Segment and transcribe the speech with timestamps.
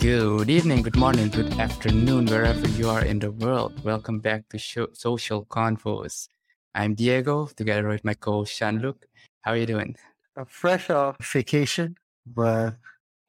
[0.00, 3.72] Good evening, good morning, good afternoon, wherever you are in the world.
[3.84, 6.28] Welcome back to show, Social Convos.
[6.74, 9.06] I'm Diego, together with my co-host Jean-Luc.
[9.42, 9.94] How are you doing?
[10.36, 11.96] I'm fresh off vacation,
[12.26, 12.74] but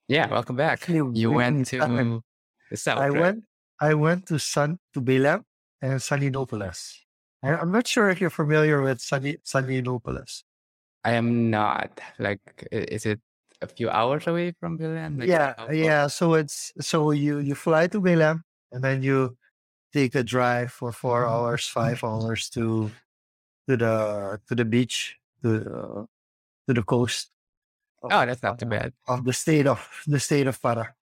[0.08, 0.88] Yeah, welcome back.
[0.88, 1.78] You went time.
[2.10, 2.24] to
[2.72, 3.22] the south, I right?
[3.22, 3.44] went
[3.80, 5.44] I went to Sun to Belem
[5.82, 6.94] and Salinopolis.
[7.44, 10.44] I'm not sure if you're familiar with Sali, Salinopolis.
[11.04, 12.00] I am not.
[12.18, 13.20] Like, is it
[13.62, 15.20] a few hours away from Belem?
[15.20, 16.08] Like, Yeah, how yeah.
[16.08, 19.38] So it's so you you fly to Belem and then you
[19.94, 22.90] take a drive for four hours, five hours to
[23.70, 25.70] to the to the beach to the,
[26.68, 27.30] to the coast
[28.02, 28.94] of, Oh, that's not too uh, bad.
[29.08, 30.96] of the state of the state of Para.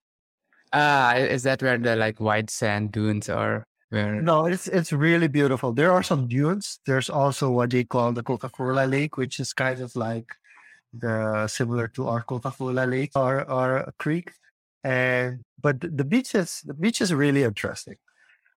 [0.72, 3.64] Ah, i- is that where the like white sand dunes are?
[3.94, 4.20] Where?
[4.20, 5.72] No, it's it's really beautiful.
[5.72, 6.80] There are some dunes.
[6.86, 10.34] There's also what they call the Coca-Cola Lake, which is kind of like
[10.92, 13.38] the similar to our Coca-Cola Lake or
[13.76, 14.32] a creek.
[14.82, 17.96] And but the beach is the beach is really interesting.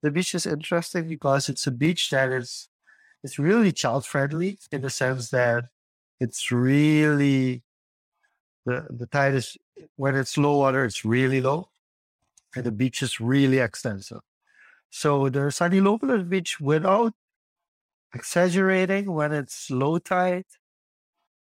[0.02, 2.68] The beach is interesting because it's a beach that is
[3.24, 5.66] it's really child friendly in the sense that
[6.20, 7.62] it's really
[8.66, 9.56] the the tide is
[9.96, 11.70] when it's low water, it's really low,
[12.56, 14.25] and the beach is really extensive.
[14.90, 17.12] So the Salinopolis Beach, without
[18.14, 20.44] exaggerating, when it's low tide,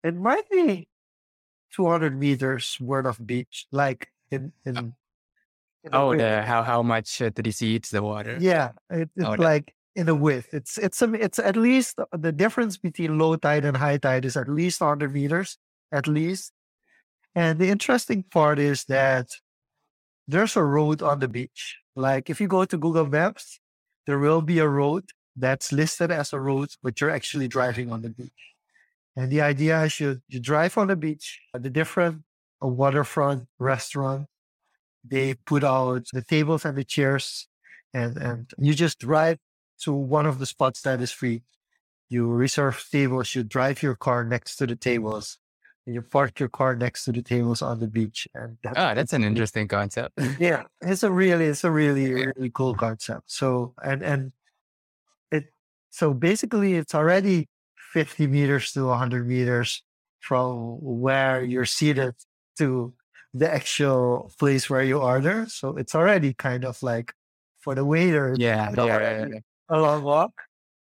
[0.02, 0.88] it might be
[1.72, 4.94] 200 meters worth of beach, like in uh, in,
[5.84, 8.38] in Oh, the how how much uh, the sea hits the water?
[8.40, 10.52] Yeah, it, it's Oh, that, like in a width.
[10.52, 14.24] It's it's a, it's at least uh, the difference between low tide and high tide
[14.24, 15.58] is at least 100 meters,
[15.92, 16.52] at least.
[17.34, 19.28] And the interesting part is that
[20.26, 21.78] there's a road on the beach.
[21.98, 23.58] Like if you go to Google Maps,
[24.06, 28.02] there will be a road that's listed as a road, but you're actually driving on
[28.02, 28.54] the beach.
[29.16, 32.22] And the idea is you, you drive on the beach, at the different
[32.62, 34.28] waterfront restaurant,
[35.04, 37.48] they put out the tables and the chairs,
[37.92, 39.38] and, and you just drive
[39.80, 41.42] to one of the spots that is free.
[42.08, 45.38] You reserve tables, you drive your car next to the tables,
[45.88, 48.28] and you park your car next to the tables on the beach.
[48.34, 50.20] And that's oh, that's an interesting concept.
[50.38, 53.22] yeah, it's a really, it's a really, really cool concept.
[53.32, 54.32] So, and and
[55.32, 55.46] it,
[55.88, 57.48] so basically, it's already
[57.94, 59.82] fifty meters to hundred meters
[60.20, 62.14] from where you're seated
[62.58, 62.92] to
[63.32, 65.46] the actual place where you order.
[65.48, 67.14] So it's already kind of like
[67.60, 69.38] for the waiter, Yeah, yeah, yeah, yeah.
[69.70, 70.32] a long walk.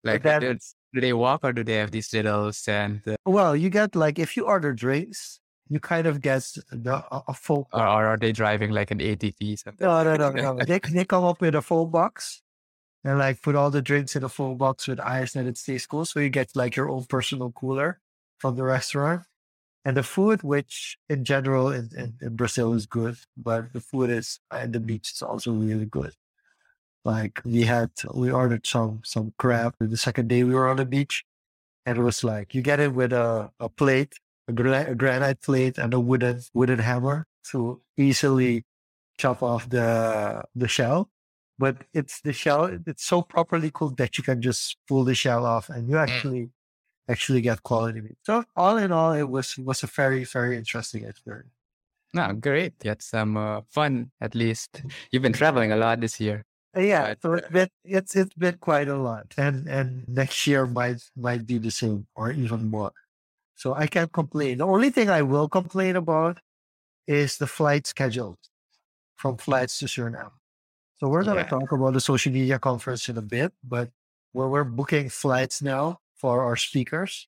[0.03, 0.59] Like, then,
[0.93, 4.19] do, they walk or do they have these little sand uh, well, you get like
[4.19, 8.17] if you order drinks, you kind of get the a, a full or, or are
[8.17, 9.85] they driving like an ATV something?
[9.85, 10.59] No, no, no, no.
[10.65, 12.41] They they come up with a phone box
[13.03, 15.85] and like put all the drinks in a phone box with ice and it stays
[15.87, 16.05] cool.
[16.05, 17.99] So you get like your own personal cooler
[18.37, 19.23] from the restaurant.
[19.83, 24.11] And the food, which in general in, in, in Brazil is good, but the food
[24.11, 26.13] is at the beach is also really good.
[27.03, 30.85] Like we had we ordered some some crab the second day we were on the
[30.85, 31.23] beach.
[31.85, 34.13] And it was like you get it with a, a plate,
[34.47, 38.65] a, a granite plate and a wooden wooden hammer to easily
[39.17, 41.09] chop off the the shell.
[41.57, 45.45] But it's the shell, it's so properly cooked that you can just pull the shell
[45.45, 46.03] off and you Mm.
[46.03, 46.49] actually
[47.09, 48.17] actually get quality meat.
[48.23, 51.51] So all in all, it was it was a very, very interesting experience.
[52.13, 52.73] No, great.
[52.83, 54.81] You had some uh, fun at least.
[55.11, 56.45] You've been traveling a lot this year,
[56.75, 59.33] Yeah, but so uh, it's been it's it's been quite a lot.
[59.37, 62.93] And and next year might might be the same or even more.
[63.55, 64.59] So I can't complain.
[64.59, 66.39] The only thing I will complain about
[67.07, 68.37] is the flight schedule
[69.17, 70.31] from flights to Suriname.
[70.99, 73.89] So we're going to yeah, talk about the social media conference in a bit, but
[74.31, 77.27] where we're booking flights now for our speakers,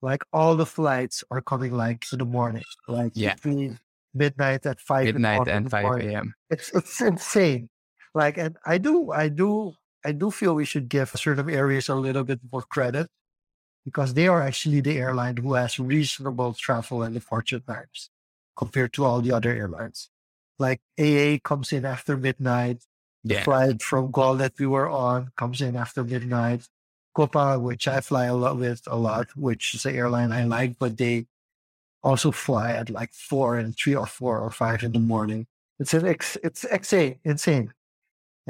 [0.00, 3.78] like all the flights are coming like in the morning, like yeah, between
[4.14, 6.34] midnight at five midnight and 5 a.m.
[6.50, 7.68] It's it's insane.
[8.14, 9.74] Like, and I do, I do,
[10.04, 13.08] I do feel we should give certain areas a little bit more credit
[13.84, 18.10] because they are actually the airline who has reasonable travel and departure times
[18.56, 20.10] compared to all the other airlines.
[20.58, 22.84] Like AA comes in after midnight.
[23.28, 26.68] The Yeah, flight from Gol that we were on comes in after midnight.
[27.14, 30.78] Copa, which I fly a lot with a lot, which is an airline I like,
[30.78, 31.26] but they
[32.02, 35.46] also fly at like four and three or four or five in the morning.
[35.78, 37.72] It's an ex, it's insane, insane.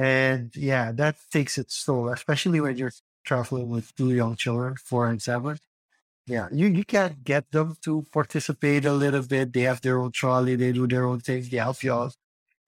[0.00, 2.92] And yeah, that takes its toll, especially when you're
[3.24, 5.58] traveling with two young children, four and seven.
[6.26, 9.52] Yeah, you, you can't get them to participate a little bit.
[9.52, 12.14] They have their own trolley, they do their own things, they help you out.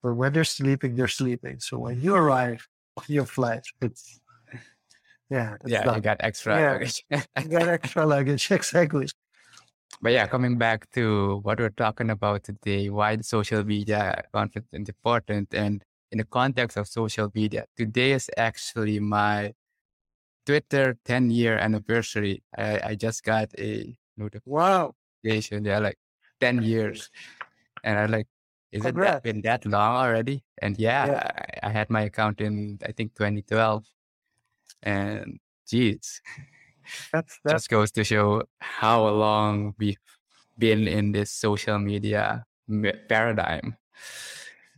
[0.03, 1.59] But when they're sleeping, they're sleeping.
[1.61, 4.21] So when you arrive on your flight, it's
[5.29, 6.73] Yeah, Yeah, you got extra Yeah.
[6.73, 7.05] luggage.
[7.41, 9.07] You got extra luggage, exactly.
[10.01, 14.65] But yeah, coming back to what we're talking about today, why the social media content
[14.73, 15.83] is important, and
[16.13, 19.53] in the context of social media, today is actually my
[20.45, 22.43] Twitter 10 year anniversary.
[22.55, 24.41] I, I just got a notification.
[24.45, 24.93] Wow.
[25.23, 25.97] notification, yeah, like
[26.39, 27.09] 10 years.
[27.83, 28.27] And I like,
[28.71, 30.43] is it that, been that long already?
[30.61, 31.31] And yeah, Yeah.
[31.63, 33.85] I, I had my account in, I think, 2012.
[34.83, 36.21] And geez,
[37.11, 39.97] That's that's just goes to show how long we've
[40.57, 42.45] been in this social media
[43.09, 43.77] paradigm.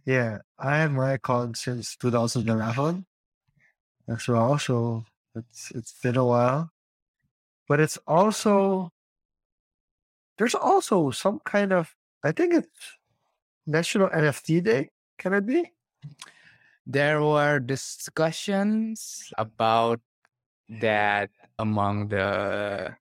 [0.06, 0.40] Yeah.
[0.58, 3.06] I had my account since 2011
[4.08, 5.06] as well, so
[5.36, 6.72] it's it's been a while.
[7.68, 8.92] But it's also
[10.38, 12.98] there's also some kind of I think it's
[13.66, 14.90] National NFT Day.
[15.18, 15.72] Can it be?
[16.86, 20.02] There were discussions about
[20.70, 22.96] that among the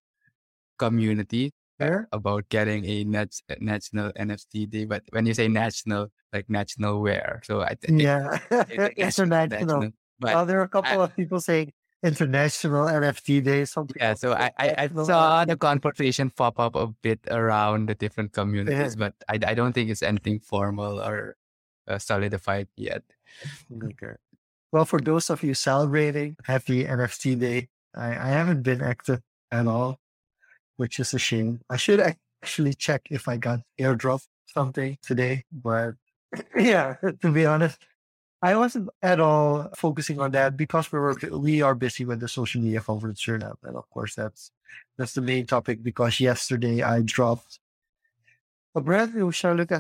[0.79, 1.53] community
[1.85, 2.09] There?
[2.13, 4.85] about getting a nat- national NFT day.
[4.85, 7.41] But when you say national, like national where?
[7.45, 8.39] So I think Yeah.
[8.97, 9.93] International.
[10.19, 11.73] But Well, there are a couple of people saying
[12.05, 13.65] International NFT Day.
[13.65, 17.95] Some yeah, so I, I, I saw the conversation pop up a bit around the
[17.95, 21.37] different communities, but I, I don't think it's anything formal or
[21.89, 23.03] uh, solidified yet.
[23.73, 24.15] Okay.
[24.71, 29.21] Well, for those of you celebrating Happy NFT Day, I, I haven't been active
[29.51, 29.99] at all,
[30.77, 31.61] which is a shame.
[31.71, 35.95] I should actually check if I got airdrop something today, but
[36.57, 37.79] yeah, to be honest,
[38.43, 42.29] I wasn't at all focusing on that because we were we are busy with the
[42.29, 44.51] social media conference turnout, and of course that's
[44.99, 45.83] that's the main topic.
[45.83, 47.59] Because yesterday I dropped
[48.75, 49.33] a brand new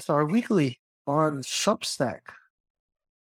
[0.08, 2.20] our weekly on Substack.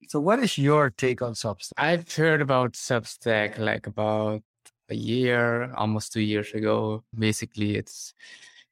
[0.08, 1.74] So, what is your take on Substack?
[1.78, 4.42] I've heard about Substack like about
[4.90, 7.04] a year, almost two years ago.
[7.18, 8.14] Basically, it's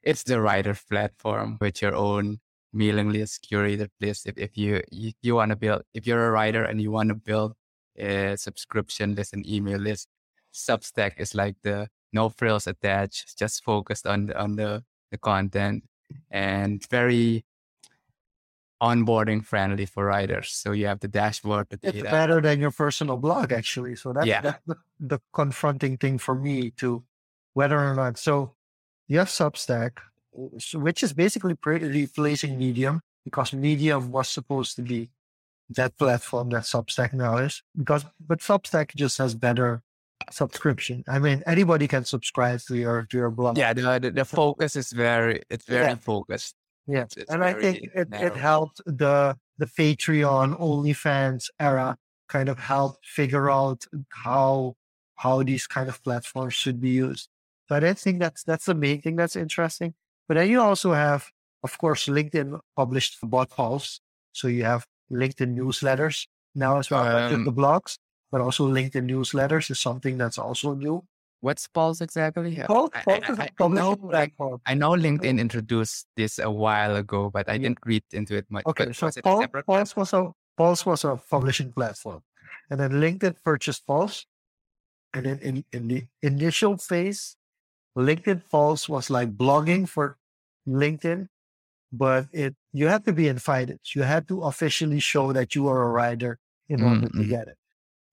[0.03, 2.39] it's the writer platform with your own
[2.73, 4.27] mailing list, curated list.
[4.27, 7.09] If if you you, you want to build, if you're a writer and you want
[7.09, 7.53] to build
[7.97, 10.07] a subscription list and email list,
[10.53, 15.83] Substack is like the no frills attached, just focused on the, on the the content
[16.31, 17.45] and very
[18.81, 20.50] onboarding friendly for writers.
[20.51, 23.95] So you have the dashboard, the It's better than your personal blog, actually.
[23.95, 24.41] So that's, Yeah.
[24.41, 27.03] that's the, the confronting thing for me to
[27.53, 28.18] whether or not.
[28.19, 28.53] So
[29.07, 29.94] you have Substack,
[30.31, 35.09] which is basically replacing Medium because Medium was supposed to be
[35.69, 37.63] that platform that Substack now is.
[37.75, 39.81] Because but Substack just has better
[40.31, 41.03] subscription.
[41.07, 43.57] I mean, anybody can subscribe to your to your blog.
[43.57, 45.95] Yeah, the, the the focus is very it's very Yeah.
[45.95, 46.56] focused.
[46.88, 51.98] Yeah, It's, it's and I think it, it helped the the Patreon, OnlyFans era
[52.30, 54.75] kind of help figure out how
[55.16, 57.30] how these kind of platforms should be used.
[57.68, 59.95] So I don't think that's that's the main thing that's interesting.
[60.28, 61.30] But then you also have,
[61.63, 64.01] of course, LinkedIn published bot polls.
[64.31, 67.98] So you have LinkedIn newsletters now as well, Um, the blogs,
[68.31, 71.04] but also LinkedIn newsletters is something that's also new.
[71.42, 72.60] What's Pulse exactly?
[72.60, 74.62] Uh, Pulse, I, Pulse I, is I- a I publishing know, platform.
[74.66, 77.69] I know LinkedIn introduced this a while ago, but I Yeah.
[77.69, 78.66] didn't read into it much.
[78.66, 82.24] Okay, But so was Pulse, Pulse was a Pulse was a publishing platform,
[82.72, 84.25] and then LinkedIn purchased Pulse,
[85.13, 87.38] and then in, in the initial phase,
[87.96, 90.17] LinkedIn Pulse was like blogging for
[90.67, 91.27] LinkedIn,
[91.91, 93.79] but it you had to be invited.
[93.94, 97.29] You had to officially show that you are a writer in order to Mm-mm.
[97.29, 97.58] get it.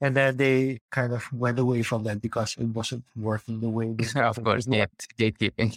[0.05, 3.89] And then they kind of went away from that because it wasn't working the way
[3.97, 4.91] they of course, work.
[5.17, 5.73] gatekeeping.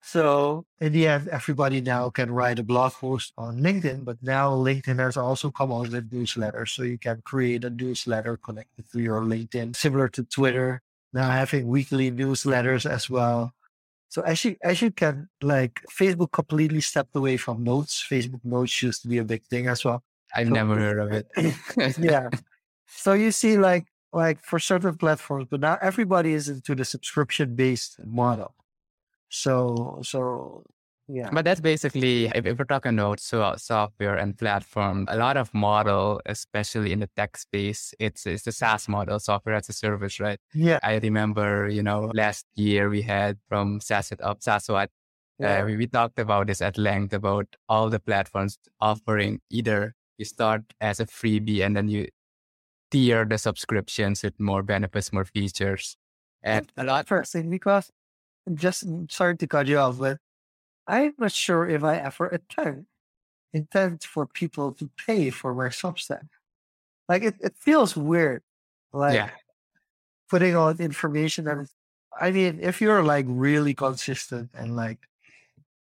[0.00, 4.52] So in the end, everybody now can write a blog post on LinkedIn, but now
[4.56, 6.70] LinkedIn has also come out with newsletters.
[6.70, 10.80] So you can create a newsletter connected to your LinkedIn, similar to Twitter,
[11.12, 13.52] now having weekly newsletters as well.
[14.08, 18.00] So as you as you can like Facebook completely stepped away from notes.
[18.00, 20.00] Facebook notes used to be a big thing as well.
[20.34, 21.26] I've So- never heard of it.
[21.98, 22.30] yeah.
[22.88, 27.54] So you see like like for certain platforms, but now everybody is into the subscription
[27.54, 28.54] based model.
[29.28, 30.64] So so
[31.10, 31.30] yeah.
[31.32, 35.52] But that's basically, if, if we're talking about so, software and platform, a lot of
[35.54, 40.20] model, especially in the tech space, it's it's the SaaS model, software as a service,
[40.20, 40.38] right?
[40.52, 40.78] Yeah.
[40.82, 44.88] I remember, you know, last year we had from SaaS It Up, SaaSwat,
[45.38, 45.62] Yeah.
[45.62, 50.24] uh, we, we talked about this at length about all the platforms offering either you
[50.24, 52.08] start as a freebie and then you
[52.90, 55.96] tier the subscriptions with more benefits, more features.
[56.42, 57.90] And a lot, interesting because
[58.54, 60.18] just sorry to cut you off, but
[60.86, 62.86] I'm not sure if I ever intend
[63.52, 66.28] intend for people to pay for my Substack.
[67.08, 68.42] Like it, it feels weird.
[68.92, 69.30] Like yeah,
[70.30, 71.68] putting the information and
[72.20, 74.98] I mean, if you're like really consistent and like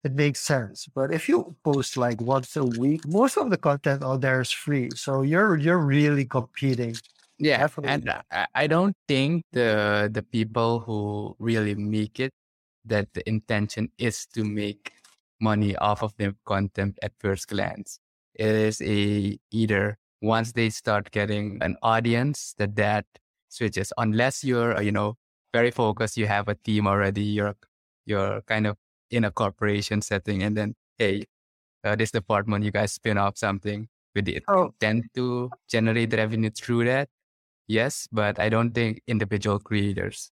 [0.06, 0.86] it makes sense.
[0.94, 4.50] But if you post like once a week, most of the content out there is
[4.52, 4.90] free.
[4.94, 6.94] So you're you're really competing.
[7.38, 7.92] Yeah, Definitely.
[7.92, 12.32] and I, I don't think the the people who really make it
[12.84, 14.92] that the intention is to make
[15.40, 17.98] money off of their content at first glance.
[18.34, 23.04] It is a either once they start getting an audience that that
[23.48, 25.14] switches unless you're you know
[25.52, 27.56] very focused you have a team already you're
[28.06, 28.76] you're kind of
[29.10, 31.24] in a corporation setting and then hey
[31.84, 36.50] uh, this department you guys spin off something with the Oh, intent to generate revenue
[36.50, 37.08] through that
[37.68, 40.30] yes but i don't think individual creators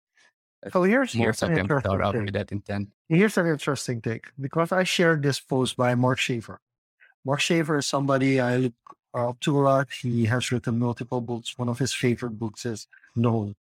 [0.71, 2.25] so here's here's an interesting thing.
[2.25, 6.57] with that intent Here's an interesting thing because I shared this post by Mark Schaefer.
[7.23, 8.73] Mark Schaefer is somebody I look
[9.13, 9.87] up to a lot.
[10.01, 11.53] He has written multiple books.
[11.59, 13.53] One of his favorite books is Known,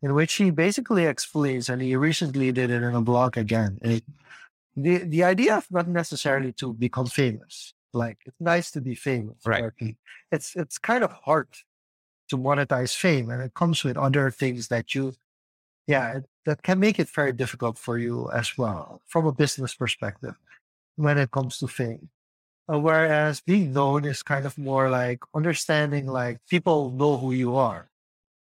[0.00, 3.78] in which he basically explains, and he recently did it in a blog again.
[3.82, 4.04] it-
[4.76, 7.74] the the idea of not necessarily to become famous.
[7.92, 9.64] Like it's nice to be famous, Right.
[10.32, 11.48] it's it's kind of hard
[12.30, 15.14] to monetize fame, and it comes with other things that you
[15.86, 19.74] yeah, it, that can make it very difficult for you as well from a business
[19.74, 20.36] perspective
[20.96, 22.10] when it comes to fame.
[22.72, 27.56] Uh, whereas being known is kind of more like understanding, like people know who you
[27.56, 27.90] are.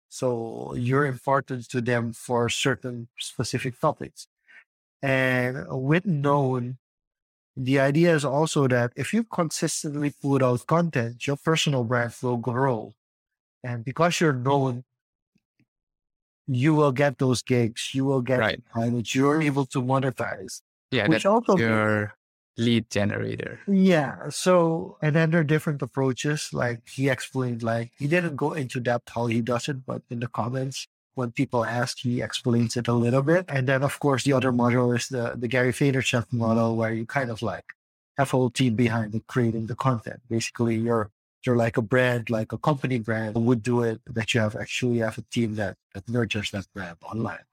[0.10, 4.28] So you're important to them for certain specific topics.
[5.04, 6.80] And with known,
[7.58, 12.38] the idea is also that if you consistently put out content, your personal brand will
[12.38, 12.94] grow.
[13.64, 14.86] And because you're known,
[16.48, 18.62] you will get those gigs, you will get Right.
[18.76, 22.16] which you're able to monetize, yeah which also your
[22.58, 24.30] lead generator yeah.
[24.30, 26.50] So, and then there are different approaches.
[26.54, 30.20] Like he explained, like he didn't go into depth how he does it, but in
[30.20, 33.46] the comments, when people ask, he explains it a little bit.
[33.48, 37.06] And then, of course, the other model is the, the Gary Vaynerchuk model, where you
[37.06, 37.66] kind of like
[38.18, 40.22] have a whole team behind it creating the content.
[40.30, 41.12] Basically, you're
[41.46, 45.00] you're like a brand, like a company brand would do it, that you have actually
[45.00, 47.46] have a team that, that nurtures that brand online.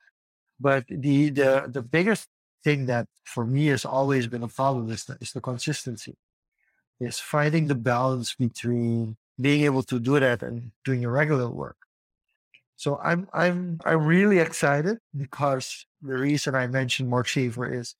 [0.61, 2.29] But the the the biggest
[2.62, 6.17] thing that for me has always been a problem is the, is the consistency.
[7.00, 11.79] Is finding the balance between being able to do that and doing your regular work.
[12.80, 17.94] So I'm I'm I'm really excited because the reason I mentioned Mark Schaefer is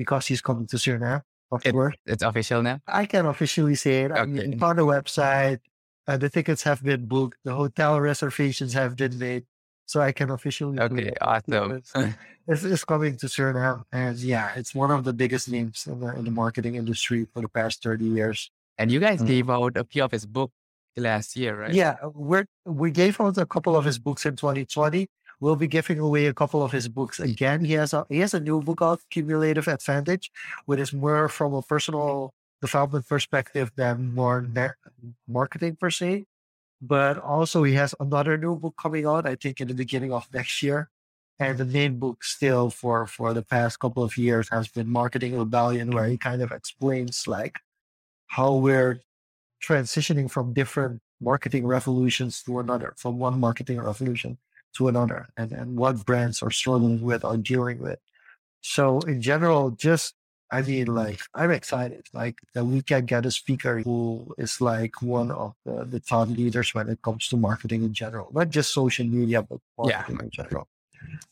[0.00, 1.20] because he's coming to Suriname,
[1.52, 1.94] of It- course.
[2.06, 4.10] it's official now I can officially say it.
[4.12, 4.32] I Okay.
[4.48, 5.60] mean, on the website,
[6.08, 9.44] uh, the tickets have been booked, the hotel reservations have been made,
[9.84, 11.82] so I can officially okay awesome
[12.48, 16.10] It's, it's coming to Suriname, and yeah, it's one of the biggest names in the,
[16.16, 18.50] in the marketing industry for the past thirty years.
[18.80, 19.26] and you guys Mm.
[19.32, 20.50] gave out a few of his book
[20.96, 24.36] last year right Yeah, uh, we're we gave out a couple of his books in
[24.36, 25.08] 2020.
[25.40, 27.64] We'll be giving away a couple of his books again.
[27.64, 30.30] He has a he has a new book out, Cumulative Advantage,
[30.66, 32.32] which is more from a personal
[32.62, 34.78] development perspective than more na-
[35.28, 36.24] marketing per se.
[36.80, 40.28] But also he has another new book coming out, I think in the beginning of
[40.32, 40.90] next year.
[41.38, 45.36] And the main book still for for the past couple of years has been Marketing
[45.36, 47.58] Rebellion, where he kind of explains like
[48.28, 49.00] how we're
[49.66, 54.38] transitioning from different marketing revolutions to another, from one marketing revolution
[54.76, 57.98] to another, and, and what brands are struggling with or dealing with.
[58.60, 60.14] So in general, just
[60.50, 65.02] I mean, like I'm excited, like that we can get a speaker who is like
[65.02, 68.72] one of the, the thought leaders when it comes to marketing in general, not just
[68.72, 70.04] social media, but Yeah.
[70.06, 70.68] marketing in general.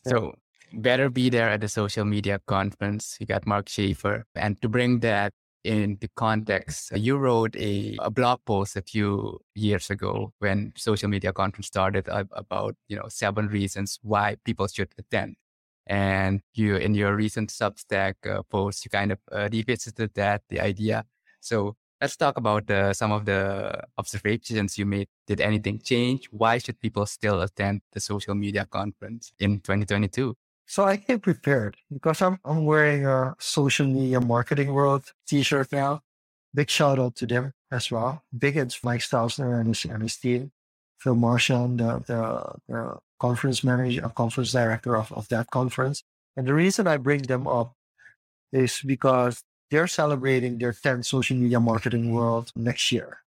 [0.05, 0.35] So
[0.73, 3.17] better be there at the social media conference.
[3.19, 4.25] You got Mark Schaefer.
[4.35, 5.31] And to bring that
[5.63, 11.31] into context, you wrote a, a blog post a few years ago when social media
[11.31, 15.35] conference started about, you know, seven reasons why people should attend.
[15.87, 20.61] And you, in your recent Substack uh, post, you kind of uh, revisited that, the
[20.61, 21.05] idea.
[21.41, 25.07] So let's talk about uh, some of the observations you made.
[25.27, 26.27] Did anything change?
[26.31, 30.35] Why should people still attend the social media conference in 2022?
[30.65, 36.01] So I came prepared because I'm I'm wearing a social media marketing world t-shirt now.
[36.53, 38.23] Big shout out to them as well.
[38.37, 40.51] Big it's Mike Stelzner and his, and his team.
[40.99, 46.03] Phil Mershon, the, the, the conference manager, uh, conference director of, of that conference.
[46.37, 47.75] And the reason I bring them up
[48.53, 53.22] is because they're celebrating their 10th social media marketing world next year.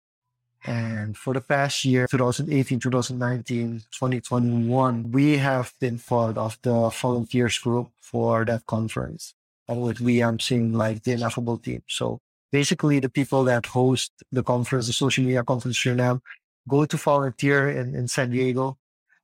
[0.64, 7.58] And for the past year, 2018, 2019, 2021, we have been part of the volunteers
[7.58, 9.34] group for that conference.
[9.68, 11.82] And with we, I'm seeing like the ineffable team.
[11.88, 12.20] So
[12.52, 16.20] basically the people that host the conference, the social media conference Suriname,
[16.68, 18.78] go to volunteer in, in San Diego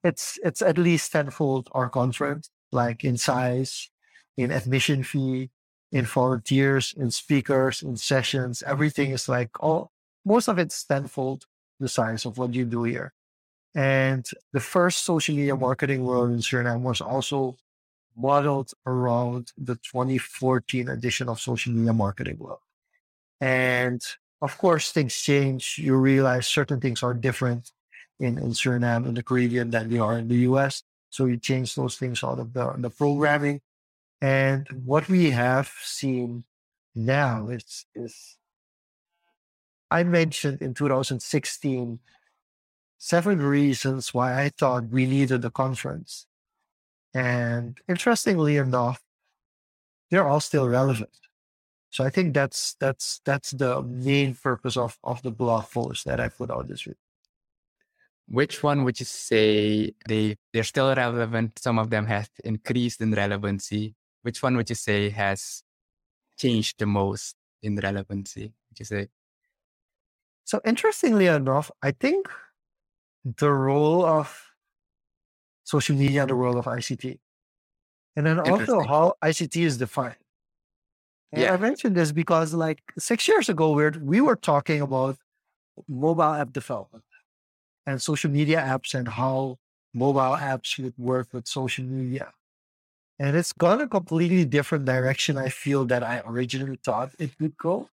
[0.04, 3.90] it's it's at least tenfold our conference, like in size,
[4.36, 5.50] in admission fee,
[5.90, 8.62] in volunteers, in speakers, in sessions.
[8.66, 9.90] Everything is like all
[10.24, 11.44] most of it's tenfold
[11.80, 13.12] the size of what you do here.
[13.74, 17.56] And the first social media marketing world in Suriname was also
[18.16, 22.58] modeled around the 2014 edition of social media marketing world.
[23.40, 24.02] And
[24.42, 25.78] of course, things change.
[25.78, 27.70] You realize certain things are different
[28.18, 30.82] in, in Suriname and the Caribbean than they are in the US.
[31.10, 33.60] So you change those things out of the, the programming.
[34.20, 36.44] And what we have seen
[36.94, 38.37] now is, is
[39.90, 41.98] I mentioned in 2016
[42.98, 46.26] seven reasons why I thought we needed the conference.
[47.14, 49.00] And interestingly enough,
[50.10, 51.16] they're all still relevant.
[51.90, 56.20] So I think that's that's that's the main purpose of of the blog post that
[56.20, 56.96] I put out this week.
[58.28, 61.58] Which one would you say they they're still relevant?
[61.58, 63.94] Some of them have increased in relevancy.
[64.20, 65.62] Which one would you say has
[66.36, 68.52] changed the most in relevancy?
[68.68, 69.08] Would you say?
[70.48, 72.26] So interestingly enough, I think
[73.22, 74.46] the role of
[75.64, 77.18] social media in the world of ICT,
[78.16, 80.16] and then also how ICT is defined.
[81.32, 81.52] And yeah.
[81.52, 85.18] I mentioned this because like six years ago, we we were talking about
[85.86, 87.04] mobile app development
[87.84, 89.58] and social media apps and how
[89.92, 92.32] mobile apps would work with social media.
[93.18, 97.58] And it's gone a completely different direction, I feel, that I originally thought it would
[97.58, 97.90] go,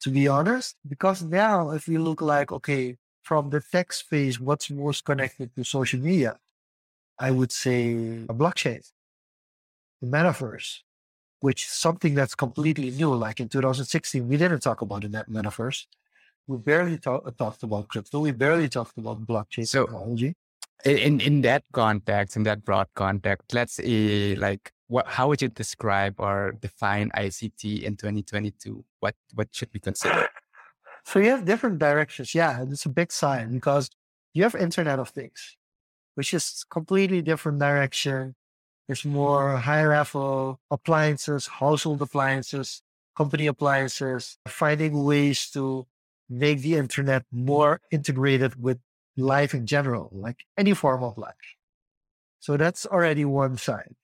[0.00, 0.76] to be honest.
[0.88, 5.64] Because now, if we look like, okay, from the tech space, what's most connected to
[5.64, 6.38] social media?
[7.18, 7.92] I would say
[8.28, 8.82] a blockchain,
[10.00, 10.78] the metaverse,
[11.40, 13.14] which is something that's completely new.
[13.14, 15.86] Like in 2016, we didn't talk about the metaverse.
[16.46, 18.20] We barely talk, uh, talked about crypto.
[18.20, 20.34] We barely talked about blockchain so, technology.
[20.84, 25.48] In in that context, in that broad context, let's say like what how would you
[25.48, 28.84] describe or define ICT in 2022?
[28.98, 30.28] What what should we consider?
[31.04, 32.34] So you have different directions.
[32.34, 33.88] Yeah, it's a big sign because
[34.34, 35.56] you have Internet of Things,
[36.14, 38.34] which is completely different direction.
[38.86, 39.14] There's mm-hmm.
[39.14, 42.82] more high level appliances, household appliances,
[43.16, 45.86] company appliances, finding ways to
[46.28, 48.78] make the internet more integrated with
[49.16, 51.56] life in general, like any form of life.
[52.40, 53.94] So that's already one side.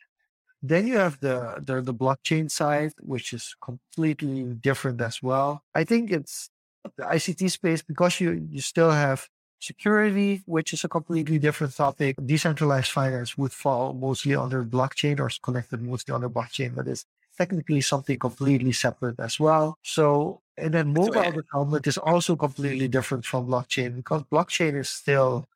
[0.69, 5.63] Then you have the, the, the blockchain side, which is completely different as well.
[5.75, 6.51] I think it's
[6.97, 12.17] the ICT space because you you still have Security, which is a completely different topic.
[12.25, 17.07] Decentralized finance would fall mostly under blockchain or is connected mostly under blockchain, but it's
[17.39, 19.79] technically something completely separate as well.
[19.83, 24.91] So, and then mobile eh, development is also completely different from blockchain because blockchain is
[24.91, 25.47] still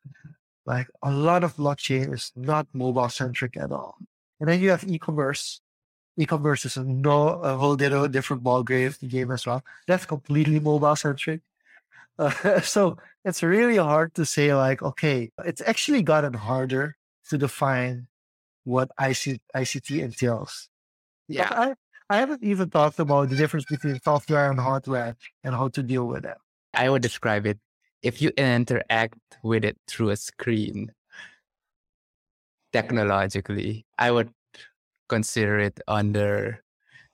[0.65, 3.97] like a lot of blockchain is not mobile centric at all.
[4.41, 5.61] And then you have e-commerce.
[6.17, 9.63] E-commerce is a, no, a whole different ball game as well.
[9.87, 11.41] That's completely mobile centric.
[12.17, 16.97] Uh, so it's really hard to say like, okay, it's actually gotten harder
[17.29, 18.07] to define
[18.63, 20.69] what IC, ICT entails.
[21.27, 21.47] Yeah.
[21.49, 21.75] I,
[22.09, 26.07] I haven't even talked about the difference between software and hardware and how to deal
[26.07, 26.37] with it.
[26.73, 27.59] I would describe it
[28.01, 30.91] if you interact with it through a screen
[32.73, 34.31] technologically, I would
[35.09, 36.63] consider it under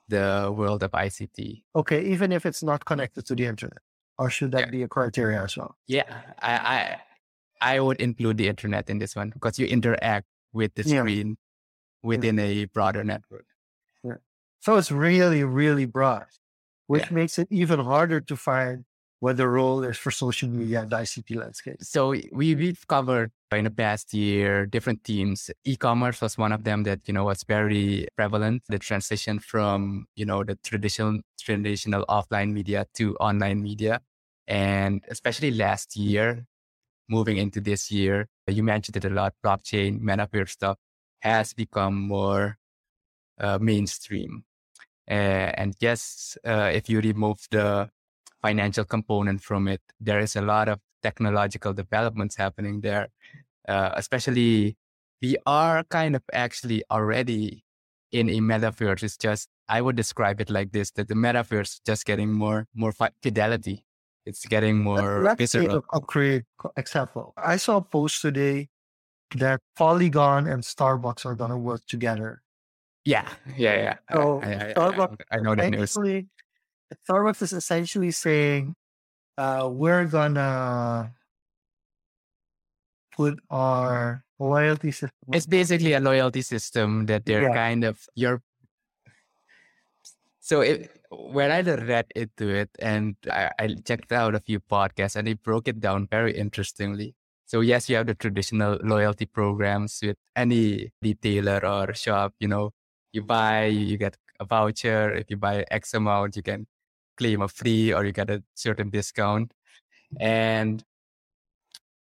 [0.07, 1.63] the world of ICT.
[1.75, 3.81] Okay, even if it's not connected to the internet
[4.17, 4.69] or should that yeah.
[4.71, 5.75] be a criteria as well?
[5.87, 10.73] Yeah, I, I I would include the internet in this one because you interact with
[10.75, 12.07] the screen yeah.
[12.07, 12.43] within yeah.
[12.43, 13.45] a broader network.
[14.59, 16.25] So it's really, really broad,
[16.87, 18.85] which makes it even harder to find
[19.19, 21.77] what the role is for social media and ICT landscape.
[21.81, 25.49] So we, we've covered in the past year different themes.
[25.65, 28.63] E-commerce was one of them that, you know, was very prevalent.
[28.69, 34.01] The transition from, you know, the traditional traditional offline media to online media.
[34.47, 36.45] And especially last year,
[37.09, 40.77] moving into this year, you mentioned it a lot, blockchain, metaverse stuff
[41.21, 42.57] has become more
[43.39, 44.43] uh, mainstream.
[45.09, 47.89] Uh, and yes, uh, if you remove the
[48.41, 49.81] financial component from it.
[49.99, 53.09] There is a lot of technological developments happening there,
[53.67, 54.77] uh, especially
[55.21, 57.63] we are kind of actually already
[58.11, 59.03] in a metaverse.
[59.03, 62.67] It's just I would describe it like this: that the metaverse is just getting more
[62.73, 63.83] more fidelity.
[64.25, 65.85] It's getting more Let's visceral.
[65.93, 66.43] A great
[66.75, 67.33] example.
[67.37, 68.67] I saw a post today
[69.35, 72.41] that Polygon and Starbucks are going to work together.
[73.05, 73.95] Yeah, yeah, yeah.
[74.11, 75.97] So I, I, Starbucks, I, I know that news.
[76.95, 78.75] Starbucks is essentially saying,
[79.37, 81.13] uh, we're gonna
[83.15, 85.33] put our Loyalty system.
[85.33, 87.53] It's basically a loyalty system that they're Yeah.
[87.55, 88.43] kind of you're.
[90.39, 95.15] So it, when I read into it and I, I checked out a few podcasts
[95.15, 97.15] and they broke it down very interestingly.
[97.45, 102.35] So yes, you have the traditional loyalty programs with any retailer or shop.
[102.39, 102.73] You know,
[103.11, 105.11] you buy, you get a voucher.
[105.13, 106.67] If you buy X amount, you can
[107.17, 109.53] claim a free or you get a certain discount.
[110.19, 110.83] And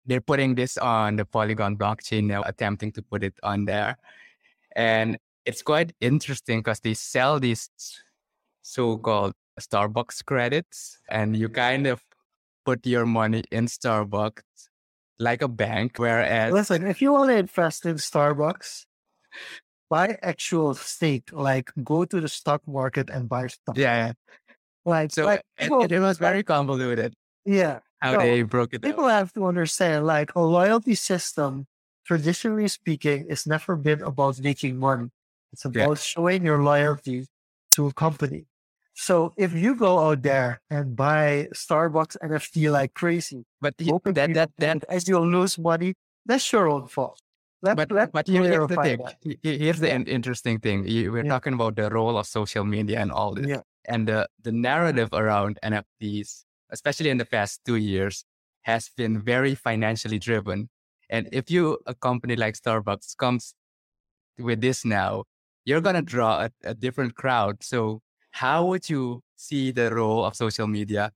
[0.05, 3.97] they're putting this on the Polygon blockchain now, attempting to put it on there.
[4.75, 7.69] And it's quite interesting because they sell these
[8.61, 12.03] so-called Starbucks credits, and you kind of
[12.65, 14.41] put your money in Starbucks
[15.19, 15.97] like a bank.
[15.97, 18.85] Whereas, Listen, if you want to invest in Starbucks,
[19.89, 21.31] buy actual stake.
[21.31, 23.77] Like go to the stock market and buy stock.
[23.77, 24.13] yeah.
[24.87, 27.13] Like, So like it, people- it, it was very convoluted
[27.45, 27.79] yeah.
[27.99, 28.91] how No, they broke it down.
[28.91, 31.67] People have to understand, like a loyalty system,
[32.05, 35.09] traditionally speaking, it's never been about making money.
[35.53, 37.25] It's about showing your loyalty
[37.75, 38.45] to a company.
[38.93, 44.33] So if you go out there and buy Starbucks NFT like crazy, But he- that
[44.33, 45.93] that that as you'll lose money,
[46.25, 47.19] that's your own fault.
[47.61, 48.97] Let, but let's but here's the thing.
[49.03, 49.15] that.
[49.21, 50.03] He- he- Here's the Yeah.
[50.17, 50.83] interesting thing.
[50.83, 51.29] We're Yeah.
[51.35, 53.61] talking about the role of social media and all this, Yeah.
[53.87, 58.25] And the the narrative around NFTs, especially in the past two years,
[58.63, 60.69] has been very financially driven.
[61.09, 63.55] And if you a company like Starbucks comes
[64.37, 65.23] with this now,
[65.65, 67.63] you're gonna draw a, a different crowd.
[67.63, 71.11] So how would you see the role of social media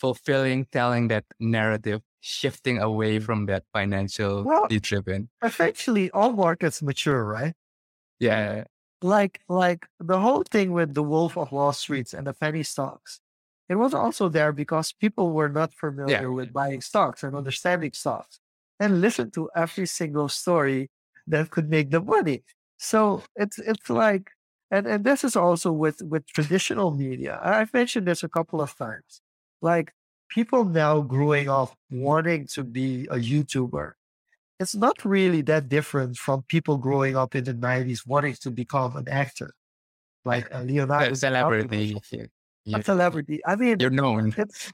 [0.00, 3.22] fulfilling, telling that narrative, shifting away mm.
[3.22, 5.28] from that financially Well- driven?
[5.42, 7.54] Eventually, all markets mature, right?
[8.18, 8.64] Yeah.
[9.02, 13.20] Like like the whole thing with the Wolf of Wall Streets and the penny stocks,
[13.68, 18.40] it was also there because people were not familiar with buying stocks and understanding stocks
[18.80, 20.90] and listen to every single story
[21.26, 22.42] that could make them money.
[22.78, 24.30] So it's it's like
[24.70, 27.38] and, and this is also with with traditional media.
[27.42, 29.20] I've mentioned this a couple of times.
[29.60, 29.92] Like
[30.28, 33.92] people now growing up wanting to be a YouTuber
[34.62, 38.96] it's not really that different from people growing up in the 90s wanting to become
[38.96, 39.54] an actor
[40.24, 41.12] like a Leonardo.
[41.12, 41.96] A celebrity.
[42.72, 43.40] A celebrity.
[43.44, 44.34] I mean, you're known.
[44.38, 44.72] it's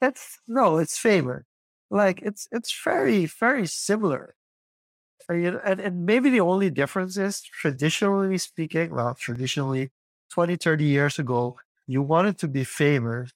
[0.00, 1.42] it's no, it's famous.
[1.90, 4.34] Like it's it's very very similar.
[5.28, 9.90] Uh, and, and maybe the only difference is traditionally speaking, well, traditionally
[10.30, 13.32] 20, 30 years ago, you wanted to be famous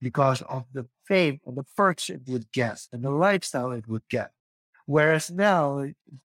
[0.00, 4.08] because of the fame and the perks it would get and the lifestyle it would
[4.08, 4.30] get.
[4.88, 5.84] Whereas now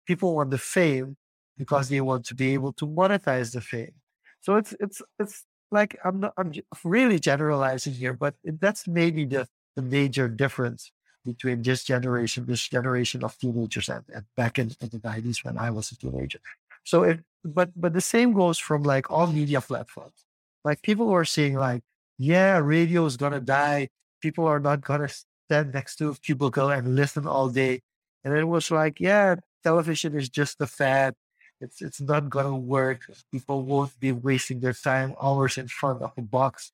[0.06, 1.16] people want the fame
[1.56, 3.94] because they want to be able to monetize the fame.
[4.42, 6.52] So it's it's it's like I'm not I'm
[6.84, 10.92] really generalizing here, but that's maybe the the major difference
[11.24, 15.56] between this generation, this generation of teenagers, and, and back in, in the nineties when
[15.56, 16.40] I was a teenager.
[16.84, 20.26] So it, but but the same goes from like all media platforms.
[20.66, 21.82] Like people were saying like,
[22.18, 23.88] yeah, radio is gonna die.
[24.20, 25.08] People are not gonna
[25.48, 27.80] stand next to a cubicle and listen all day.
[28.24, 31.14] And it was like, yeah, television is just a fad.
[31.60, 33.02] It's it's not gonna work.
[33.32, 36.72] People won't be wasting their time hours in front of a box.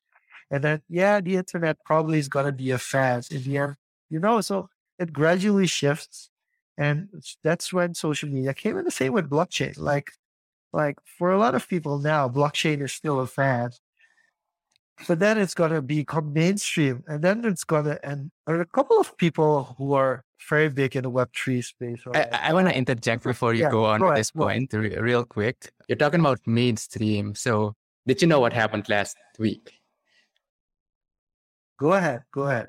[0.49, 3.75] And then yeah, the internet probably is gonna be a fad in the end.
[4.09, 6.29] You know, so it gradually shifts.
[6.77, 7.09] And
[7.43, 9.77] that's when social media came in the same with blockchain.
[9.77, 10.11] Like
[10.73, 13.73] like for a lot of people now, blockchain is still a fad.
[15.07, 17.03] But then it's gonna become mainstream.
[17.07, 21.09] And then it's gonna and a couple of people who are very big in the
[21.09, 22.01] web three space.
[22.05, 24.73] Or I, I want to interject before you Yeah, go on go ahead, this point
[24.73, 25.71] re- real quick.
[25.87, 27.35] You're talking about mainstream.
[27.35, 27.73] So
[28.05, 29.73] did you know what happened last week?
[31.79, 32.67] Go ahead, go ahead.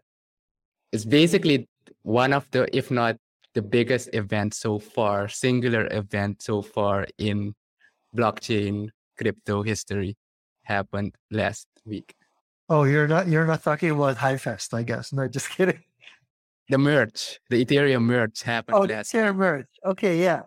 [0.92, 1.68] It's basically
[2.02, 3.16] one of the, if not
[3.54, 7.54] the biggest event so far, singular event so far in
[8.16, 10.16] blockchain crypto history
[10.62, 12.14] happened last week.
[12.68, 15.12] Oh, you're not you're not talking about HighFest, I guess.
[15.12, 15.82] No, just kidding.
[16.68, 19.66] The merge, the Ethereum merge happened Oh, last that's your merge.
[19.84, 20.42] Okay, yeah.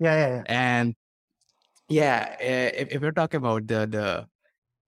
[0.00, 0.42] Yeah, yeah, yeah.
[0.46, 0.94] and
[1.88, 4.26] yeah, uh, if, if we're talking about the the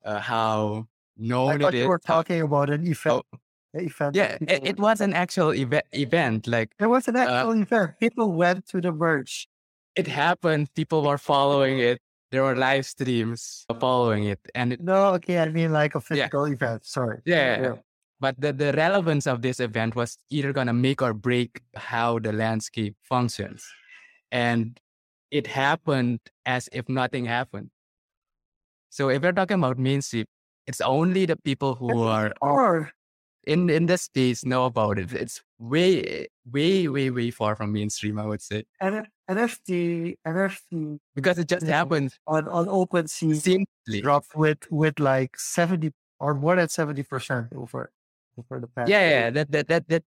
[0.05, 0.87] uh, how
[1.19, 3.25] I known thought it you is, were how- talking about an event.
[3.33, 3.39] Oh.
[3.75, 4.17] event.
[4.17, 5.85] yeah, it, it was an actual event.
[5.93, 7.93] Event like There was an uh, actual event.
[8.01, 9.49] People went to the merge.
[9.95, 10.73] it happened.
[10.75, 12.01] People were following it.
[12.33, 16.47] There were live streams following it, and it, No, okay, I mean like a physical
[16.47, 16.85] event.
[16.87, 17.21] Sorry.
[17.27, 17.75] yeah, Yeah.
[18.23, 22.33] But the, the relevance of this event was either gonna make or break how the
[22.33, 23.67] landscape functions,
[24.31, 24.79] and
[25.33, 27.71] it happened as if nothing happened.
[28.91, 30.27] So if we're talking about mainstream,
[30.69, 32.93] it's only the people who are Or
[33.45, 35.13] in in this space know about it.
[35.13, 38.21] It's way, way, way, way far from mainstream.
[38.21, 38.63] I would say.
[38.81, 43.35] And NFT, NFT, because it just happens on on OpenSea.
[43.35, 47.91] Simply dropped with with like seventy or more than seventy percent over
[48.39, 48.89] over the past.
[48.89, 50.05] Yeah, yeah, that that that that.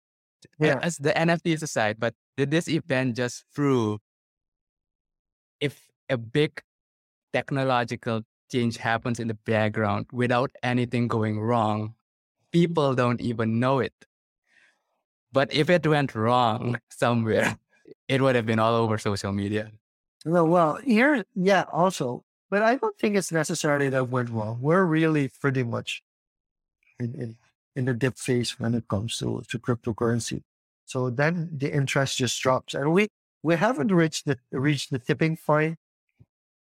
[0.60, 0.78] Yeah.
[0.82, 3.98] As the NFTs aside, but did this event just threw
[5.58, 6.60] if a big
[7.32, 11.94] technological change happens in the background without anything going wrong,
[12.52, 13.94] people don't even know it.
[15.32, 17.58] But if it went wrong somewhere,
[18.06, 19.72] it would have been all over social media.
[20.24, 24.58] No, well, here, yeah, also, but I don't think it's necessarily that went wrong.
[24.60, 26.02] We're really pretty much
[27.00, 27.37] in, in,
[27.76, 30.42] in the dip phase when it comes to, to cryptocurrency.
[30.87, 32.74] So then the interest just drops.
[32.74, 33.08] And we,
[33.42, 35.76] we haven't reached the reached the tipping point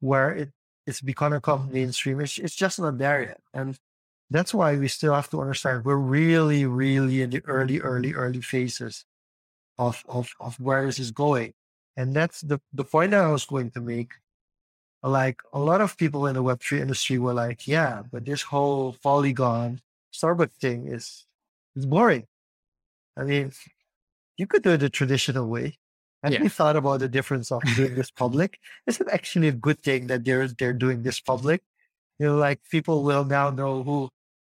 [0.01, 0.51] where it,
[0.87, 2.21] it's become come mainstream.
[2.21, 3.41] It's, it's just not there yet.
[3.53, 3.79] And
[4.31, 8.41] that's why we still have to understand we're really, really in the early, early, early
[8.41, 9.05] phases
[9.79, 11.53] of, of, of where this is going.
[11.97, 14.13] And that's the, the point that I was going to make.
[15.03, 18.97] Like a lot of people in the Web3 industry were like, yeah, but this whole
[19.03, 19.81] Polygon
[20.13, 21.27] Starbucks thing is,
[21.77, 22.27] is boring.
[23.19, 23.53] I mean,
[24.37, 25.79] you could do it the traditional way.
[26.23, 26.43] Have Yeah.
[26.43, 28.59] you thought about the difference of doing this public?
[28.87, 31.63] Is it actually a good thing that they're they're doing this public?
[32.19, 34.11] You know, like people will now know who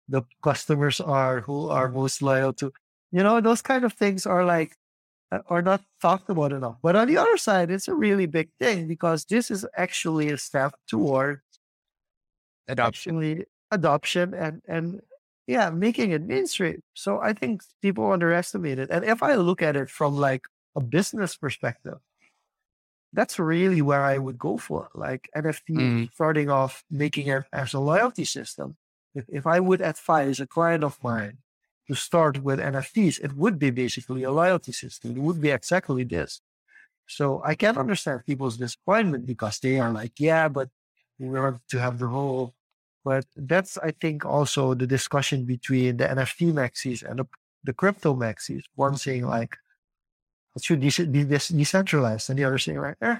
[0.09, 2.73] the customers are, who are most loyal to.
[3.13, 4.77] You know, those kind of things are like
[5.33, 6.77] uh, are not talked about enough.
[6.83, 10.39] But on the other side, it's a really big thing because this is actually a
[10.39, 11.41] step toward
[12.69, 13.45] Adoption.
[13.71, 15.01] adoption and and
[15.49, 16.83] yeah, making it mainstream.
[16.95, 18.91] So I think people underestimate it.
[18.91, 22.01] And if I look at it from like a business perspective,
[23.13, 24.91] that's really where I would go for.
[24.95, 26.11] Like NFT Mm.
[26.13, 28.77] starting off making it as a loyalty system.
[29.15, 31.39] If if I would advise a client of mine
[31.89, 35.17] to start with NFTs, it would be basically a loyalty system.
[35.17, 36.43] It would be exactly this.
[37.09, 40.71] So I can understand people's disappointment because they are like, yeah, but
[41.19, 42.55] we want to have the whole
[43.09, 47.27] but that's, I think, also the discussion between the NFT maxis and the,
[47.65, 48.65] the crypto maxis.
[48.75, 48.97] One mm-hmm.
[48.97, 49.57] saying, like,
[50.55, 53.17] it should be de- decentralized, and the other saying, right eh,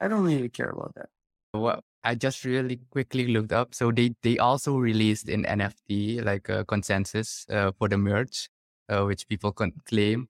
[0.00, 1.08] I don't really care about that.
[1.54, 3.76] Well, I just really quickly looked up.
[3.76, 8.48] So they, they also released an NFT, like a consensus uh, for the merge,
[8.88, 10.26] uh, which people can claim.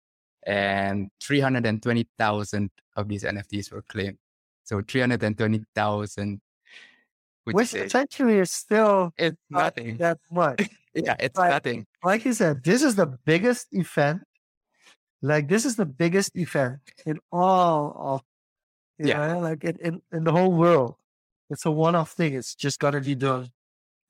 [0.46, 4.18] And 320,000 of these NFTs were claimed.
[4.64, 6.40] So 320,000
[7.46, 9.96] which Which is essentially is still it's not nothing.
[9.98, 10.68] that much.
[10.94, 11.50] Yeah, it's Right.
[11.50, 11.86] nothing.
[12.02, 14.22] like you said, this is the biggest event.
[15.22, 18.22] Like this is the biggest event in all of,
[18.98, 19.26] you Yeah.
[19.34, 20.96] know, like in, in, in the whole world.
[21.50, 22.34] It's a one-off thing.
[22.34, 23.50] It's just gonna be done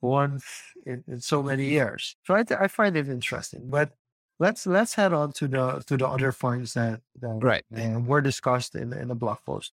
[0.00, 0.44] once
[0.86, 2.16] in, in so many years.
[2.24, 3.68] So I, I find it interesting.
[3.68, 3.92] But
[4.38, 7.64] let's let's head on to the to the other points that, that Right.
[7.76, 9.72] uh, were discussed in in the blog post.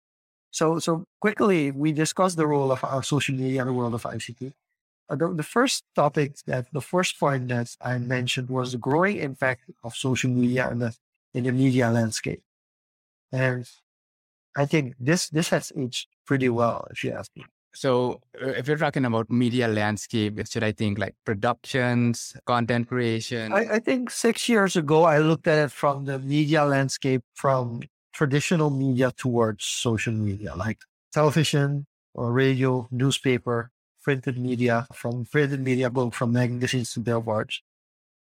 [0.50, 4.02] So so quickly, we discussed the role of our social media in the world of
[4.02, 4.52] ICT.
[5.10, 9.18] Uh, the, the first topic that the first point that I mentioned was the growing
[9.18, 10.96] impact of social media in the
[11.34, 12.42] in the media landscape,
[13.32, 13.68] and
[14.56, 17.44] I think this this has aged pretty well, if you ask me.
[17.74, 23.52] So uh, if you're talking about media landscape, should I think like productions, content creation?
[23.52, 27.82] I, I think six years ago, I looked at it from the media landscape from
[28.18, 30.78] traditional media towards social media, like
[31.14, 31.86] television
[32.18, 33.70] or radio, newspaper,
[34.02, 37.62] printed media, from printed media, both from magazines to billboards.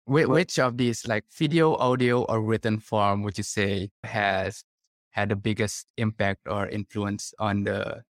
[0.05, 4.63] Whi- But- which of these, like video, audio, or written form, would you say has
[5.11, 8.01] had the biggest impact or influence on the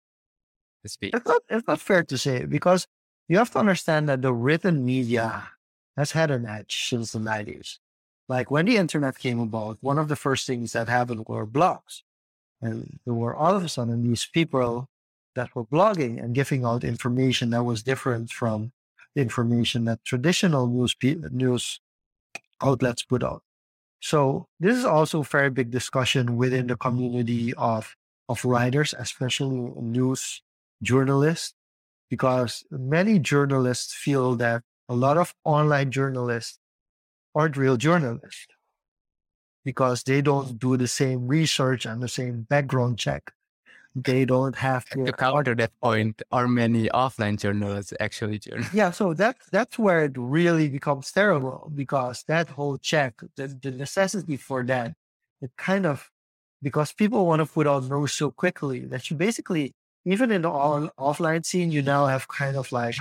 [0.83, 1.11] the space?
[1.15, 2.87] It's not, it's not fair to say because
[3.29, 5.51] you have to understand that the written media
[5.97, 7.79] has had an edge since the 90s.
[8.29, 12.03] Like when the internet came about, one of the first things that happened were blogs.
[12.61, 14.89] And there were all of a sudden these people
[15.35, 18.73] that were blogging and giving out information that was different from
[19.17, 21.81] information that traditional news, news
[22.63, 23.43] outlets put out.
[24.01, 27.95] So this is also a very big discussion within the community of,
[28.29, 30.43] of writers, especially news
[30.83, 31.55] journalists,
[32.11, 36.59] because many journalists feel that a lot of online journalists
[37.35, 38.47] aren't real journalists
[39.65, 43.33] because they don't do the same research and the same background check.
[43.95, 45.13] They don't have To to.
[45.13, 48.75] counter that point, are many offline journalists actually journalists?
[48.75, 53.71] Yeah, so that that's where it really becomes terrible because that whole check, the, the
[53.71, 54.95] necessity for that,
[55.43, 56.11] it kind of
[56.63, 60.51] because people want to put out news so quickly that you basically even in the
[60.51, 62.97] all, offline scene, you now have kind of like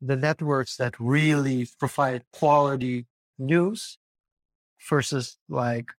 [0.00, 3.06] the networks that really provide quality
[3.42, 3.98] news
[4.88, 5.90] versus like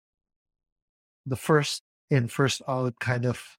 [1.27, 3.59] the first in, first out kind of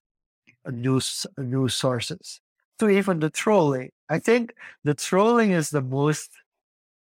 [0.69, 2.41] news news sources.
[2.80, 3.91] To even the trolling.
[4.10, 6.32] I think the trolling is the most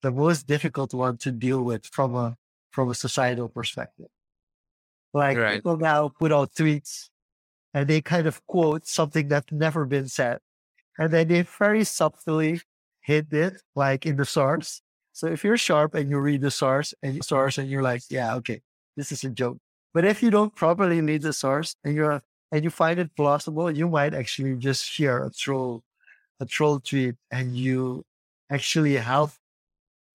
[0.02, 2.36] the most difficult one to deal with from a
[2.70, 4.08] from a societal perspective.
[5.14, 5.54] Like Right.
[5.56, 7.10] people now put out tweets
[7.74, 10.40] and they kind of quote something that's never been said.
[10.98, 12.62] And then they very subtly
[13.02, 14.82] hit it like in the source.
[15.12, 18.34] So if you're sharp and you read the source and source and you're like, yeah,
[18.36, 18.62] okay,
[18.96, 19.58] this is a joke.
[19.94, 23.70] But if you don't properly read the source and you're and you find it plausible,
[23.70, 25.82] you might actually just share a troll,
[26.40, 28.04] a troll tweet and you
[28.50, 29.30] actually help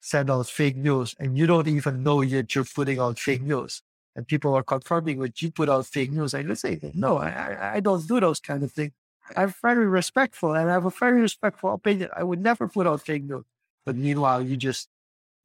[0.01, 3.81] send out fake news and you don't even know yet you're putting out fake news.
[4.15, 6.33] And people are confirming what you put out fake news.
[6.33, 8.93] And you say, no, I, I, I don't do those kind of things.
[9.35, 12.09] I'm very respectful and I have a very respectful opinion.
[12.15, 13.45] I would never put out fake news.
[13.87, 14.89] But meanwhile, you just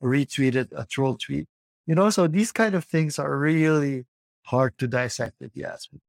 [0.02, 1.46] retweeted a troll tweet.
[1.86, 4.04] You know, so these kind of things are really
[4.42, 6.00] hard to dissect if you ask me.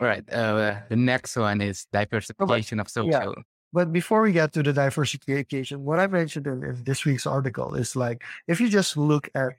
[0.00, 0.24] All right.
[0.32, 3.10] Uh, the next one is diversification of social.
[3.10, 3.42] Yeah.
[3.70, 7.74] But before we get to the diversification, what I mentioned in, in this week's article
[7.74, 9.52] is like if you just look at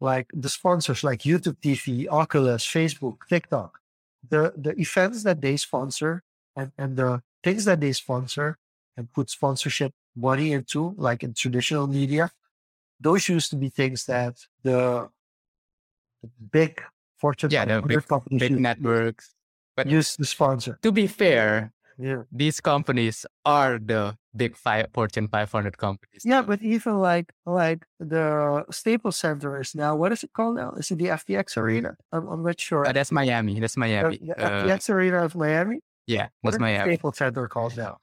[0.00, 3.80] like the sponsors like YouTube TV, Oculus, Facebook, TikTok,
[4.30, 6.22] the the events that they sponsor
[6.54, 8.58] and, and the things that they sponsor
[8.96, 12.30] and put sponsorship money into, like in traditional media,
[13.00, 15.08] those used to be things that the,
[16.22, 16.82] the big
[17.16, 19.34] Fortune Yeah, the 500 big- companies Big networks.
[19.76, 20.78] But used to sponsor.
[20.82, 22.22] to be fair, Yeah.
[22.32, 26.22] these companies are the big five Fortune 500 companies.
[26.24, 30.70] Yeah, but even like like the Staples Center is now what is it called now?
[30.78, 31.94] Is it the FTX Arena?
[32.10, 32.86] I'm, I'm not sure.
[32.86, 33.58] Uh, that's Miami.
[33.60, 34.18] That's Miami.
[34.18, 35.78] the Uh, FTX Arena of Miami.
[36.06, 36.94] yeah, What that's is Miami.
[36.94, 37.98] Staples Center called now?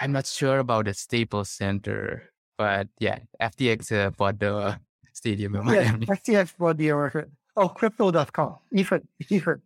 [0.00, 4.78] I'm not sure about the Staples Center, but yeah, FTX uh, bought the
[5.12, 7.32] stadium in Yeah, FTX bought the American.
[7.56, 8.56] Oh, crypto.com.
[8.72, 9.62] Even even.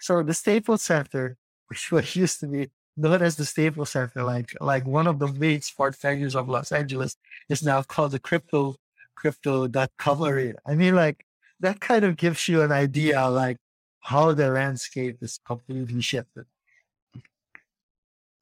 [0.00, 1.36] So the Staples Center,
[1.68, 5.28] which was used to be known as the Staples Center, like like one of the
[5.28, 7.16] main sport venues of Los Angeles,
[7.48, 8.76] is now called the crypto
[9.16, 10.58] crypto.com arena.
[10.66, 11.24] I mean, like
[11.60, 13.56] that kind of gives you an idea like
[14.00, 16.44] how the landscape is completely shifted.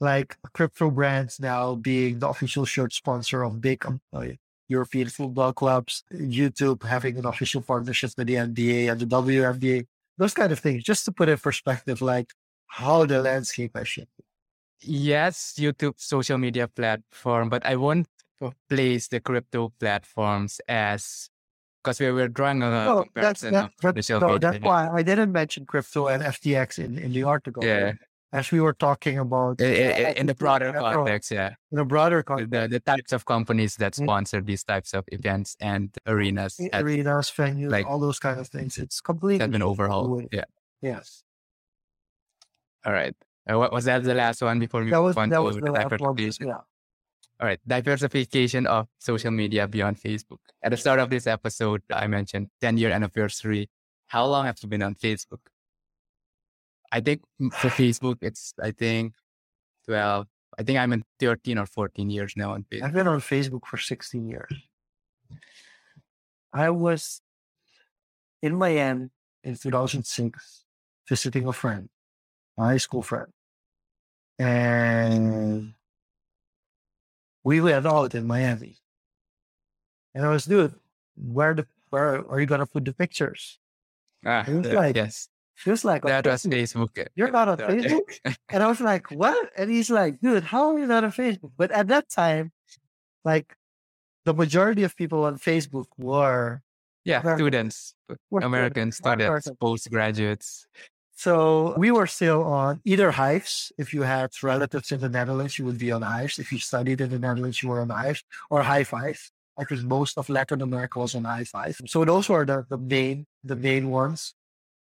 [0.03, 4.35] Like crypto brands now being the official shirt sponsor of big um, uh,
[4.69, 9.87] European football clubs, YouTube having an official partnership with the NBA and the WNBA,
[10.19, 12.33] those kind of things, just to put in perspective, like
[12.67, 14.25] how the landscape has shifted.
[14.81, 18.09] Yes, YouTube social media platform, but I won't
[18.69, 21.31] place the crypto platforms as
[21.83, 25.03] because we were drawing a No, that's comparison that, of that, no, that's why I
[25.03, 27.65] didn't mention crypto and FTX in, in the article.
[27.65, 27.93] Yeah,
[28.33, 31.85] As we were talking about I- I- uh, in the broader context, yeah, in a
[31.85, 34.05] broader the, context, the the types of companies that Mm.
[34.05, 38.49] sponsor these types of events and arenas has, arenas, venues, like- all those kind of
[38.49, 38.79] things.
[38.79, 40.29] It's completely been overhauled.
[40.33, 40.45] Yeah.
[40.81, 41.25] Yes.
[42.85, 43.14] All right.
[43.49, 45.73] Uh, what was that the last one before we That was that was the the
[45.73, 45.99] last one.
[45.99, 46.49] diversification?
[46.49, 46.61] Yeah.
[47.40, 50.38] All right, diversification of social media beyond Facebook.
[50.62, 53.68] At the start of this episode, I mentioned 10 year anniversary.
[54.07, 55.40] How long have you been on Facebook?
[56.93, 59.15] I think for Facebook, it's, I think,
[59.87, 60.27] 12.
[60.59, 62.83] I think I'm in 13 or 14 years now on Facebook.
[62.83, 64.53] I've been on Facebook for 16 years.
[66.53, 67.23] I was
[68.43, 69.09] in Miami
[69.43, 70.65] in 2006
[71.09, 71.89] visiting a friend,
[72.59, 73.33] a high school friend.
[74.39, 75.73] And
[77.45, 78.77] we went out in Miami.
[80.15, 80.75] And I was, dude,
[81.17, 83.59] where the where are you gonna put the pictures?
[84.25, 85.29] Ah, it was the- like- yes,
[85.65, 86.99] He was like, "On that was Facebook." Facebook.
[86.99, 88.19] Eh, You're not on Facebook?
[88.49, 89.51] And I was like, what?
[89.57, 91.53] And he's like, dude, how are you not on Facebook?
[91.57, 92.53] But at that time,
[93.25, 93.55] like
[94.25, 96.62] the majority of people on Facebook were
[97.05, 97.95] yeah, American- students,
[98.31, 99.57] were American students, American.
[99.61, 100.67] postgraduates.
[101.15, 103.71] So we were still on either Hyves.
[103.79, 106.38] If you had relatives in the Netherlands, you would be on Hyves.
[106.38, 109.21] If you studied in the Netherlands, you were on Hyves or High Five.
[109.59, 111.79] I think most of Latin America was on High Five.
[111.87, 114.35] So those were the, the main the main ones.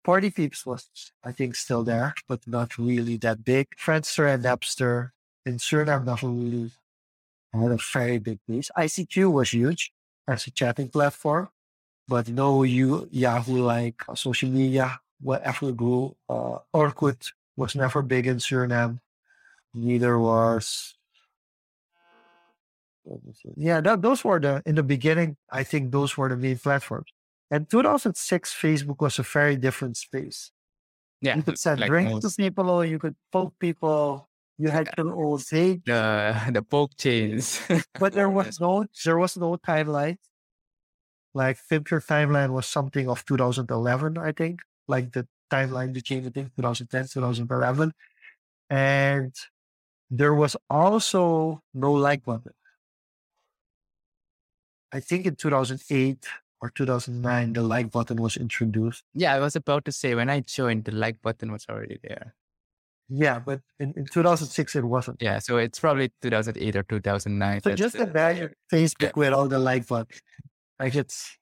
[0.05, 0.89] Party Peeps was
[1.25, 3.69] I think still there, but not really that big.
[3.77, 5.11] Friendster and Napster
[5.47, 6.71] in Suriname never really
[7.53, 8.71] had a very big piece.
[8.77, 9.93] ICQ was huge
[10.29, 11.49] as a chatting platform,
[12.07, 16.15] but no you Yahoo like uh, social media whatever grew.
[16.29, 19.01] Uh, Orkut was never big in Suriname.
[19.73, 20.95] Neither was.
[23.57, 25.37] Yeah, that, those were the in the beginning.
[25.51, 27.11] I think those were the main platforms.
[27.51, 30.51] And 2006, Facebook was a very different space.
[31.21, 34.29] Yeah, You could send like drinks to most- people, you could poke people,
[34.59, 37.61] You had your own page, the the poke chains.
[37.99, 40.19] but there was no there was no timeline.
[41.35, 44.61] Like Filmture timeline was something of 2011, I think.
[44.87, 47.93] Like the timeline to change, I think 2010, 2011.
[48.71, 49.35] And
[50.11, 52.53] there was also no like button.
[54.93, 56.27] I think in 2008
[56.65, 59.05] or 2009, the like button was introduced.
[59.13, 62.35] yeah, I was about to say when I joined, the like button was already there.
[63.11, 65.21] Yeah, but in, in 2006, it wasn't.
[65.21, 67.61] Yeah, so it's probably 2008 or 2009.
[67.61, 70.23] So just imagine Facebook with all the like buttons.
[70.81, 71.37] Like it's,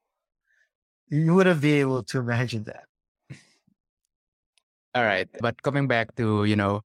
[1.09, 2.85] you wouldn't be able to imagine that.
[4.95, 6.83] All right, but coming back to you know,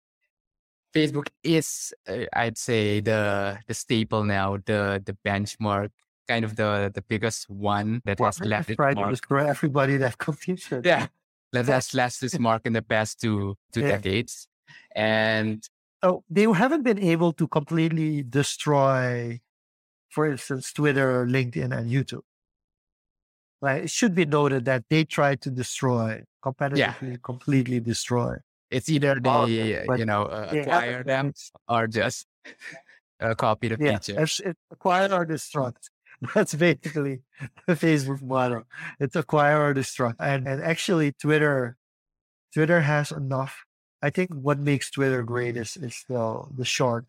[0.95, 5.91] Facebook is uh, I'd say the the staple now, the the benchmark,
[6.27, 9.09] kind of the the biggest one that has left its to mark.
[9.11, 10.85] destroy everybody that with.
[10.85, 11.07] Yeah,
[11.51, 13.97] that has left its mark in the past two two Yeah.
[13.97, 14.47] decades,
[14.95, 15.67] and
[16.03, 19.39] Oh, they haven't been able to completely destroy,
[20.09, 22.23] for instance, Twitter, LinkedIn, and YouTube.
[23.61, 28.35] Like it should be noted that they tried to destroy, competitively, completely destroy.
[28.71, 31.33] it's either they you know uh, acquire them
[31.67, 32.25] or just
[33.21, 34.17] uh, copy the Yeah, feature.
[34.71, 35.89] acquire or destruct.
[36.35, 37.21] That's basically
[37.65, 38.63] the Facebook model.
[38.99, 40.15] It's acquire or destruct.
[40.19, 41.77] And and actually Twitter
[42.53, 43.65] Twitter has enough.
[44.01, 47.05] I think what makes Twitter great is is the the short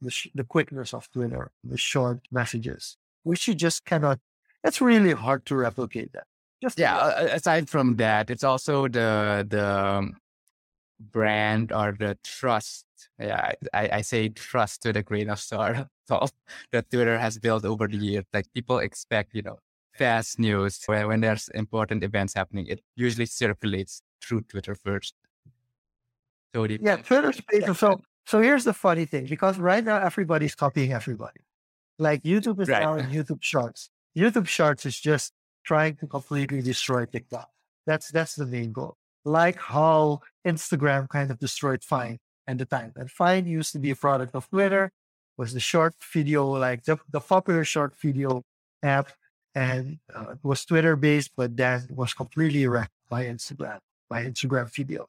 [0.00, 4.20] the sh- the quickness of Twitter, the short messages, which you just cannot
[4.62, 6.26] it's really hard to replicate that.
[6.62, 10.16] Just yeah aside from that it's also the the um,
[11.00, 12.84] brand or the trust
[13.18, 16.32] yeah I, I say trust with a grain of salt
[16.72, 19.58] that twitter has built over the years like people expect you know
[19.94, 25.14] fast news when, when there's important events happening it usually circulates through twitter first
[26.54, 27.78] so the, Yeah, Twitter Spaces.
[27.78, 31.40] So, so here's the funny thing because right now everybody's copying everybody.
[31.98, 32.82] Like YouTube is Right.
[32.82, 33.90] now in YouTube Shorts.
[34.16, 35.32] YouTube Shorts is just
[35.64, 37.48] trying to completely destroy TikTok.
[37.86, 38.96] That's that's the main goal.
[39.24, 42.18] Like how Instagram kind of destroyed Vine
[42.50, 42.92] at the time.
[42.96, 44.92] And Vine used to be a product of Twitter,
[45.36, 48.42] was the short video, like the, the popular short video
[48.82, 49.08] app,
[49.54, 53.78] and uh, it was Twitter based, but then was completely wrecked by Instagram,
[54.08, 55.08] by Instagram video.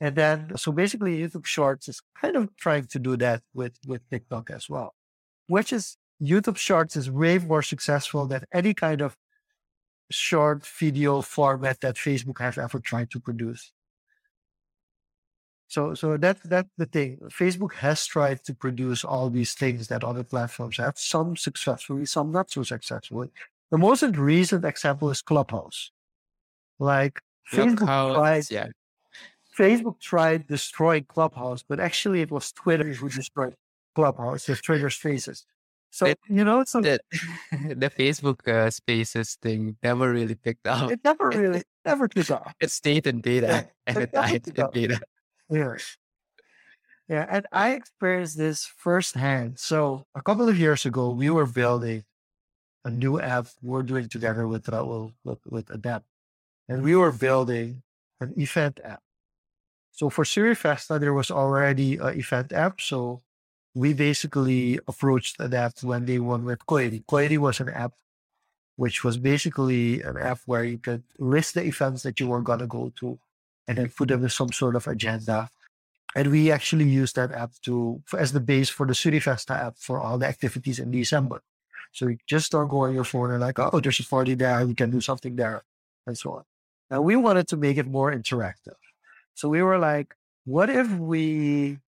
[0.00, 4.02] And then, so basically, YouTube Shorts is kind of trying to do that with, with
[4.10, 4.94] TikTok as well,
[5.46, 9.16] which is YouTube Shorts is way more successful than any kind of
[10.10, 13.72] short video format that Facebook has ever tried to produce.
[15.74, 17.18] So, so that that's the thing.
[17.42, 22.30] Facebook has tried to produce all these things that other platforms have, some successfully, some
[22.30, 23.28] not so successfully.
[23.72, 24.04] The most
[24.34, 25.90] recent example is Clubhouse.
[26.78, 27.20] Like
[27.52, 28.68] Facebook tried yeah
[29.58, 33.54] Facebook tried destroying Clubhouse, but actually it was Twitter who destroyed
[33.96, 35.44] Clubhouse with Twitter Spaces.
[35.90, 36.98] So It- you know, it's a, the,
[37.84, 42.52] the facebook uh, spaces thing never really picked up it never really never took off.
[42.60, 45.00] it stayed in beta Yeah, and it it died in beta
[45.50, 45.76] Yeah.
[47.08, 49.58] Yeah, and I experienced this firsthand.
[49.58, 52.04] So a couple of years ago, we were building
[52.84, 56.06] a new app we're doing together with uh, Raul with, with Adapt.
[56.68, 57.82] And we were building
[58.20, 59.02] an event app.
[59.92, 62.80] So for Surifesta, there was already an event app.
[62.80, 63.22] So
[63.74, 67.04] we basically approached Adapt when they won with Koiri.
[67.04, 67.92] Koiri was an app
[68.76, 72.66] which was basically an app where you could list the events that you were gonna
[72.66, 73.18] go to
[73.66, 75.48] and then put them in some sort of agenda.
[76.16, 80.00] And we actually use that app to as the base for the Surifesta app for
[80.00, 81.42] all the activities in December.
[81.92, 84.74] So you just start going your phone and like, oh, there's a party there, we
[84.74, 85.62] can do something there,
[86.06, 86.44] and so on.
[86.90, 88.76] And we wanted to make it more interactive.
[89.34, 91.78] So we were like, what if we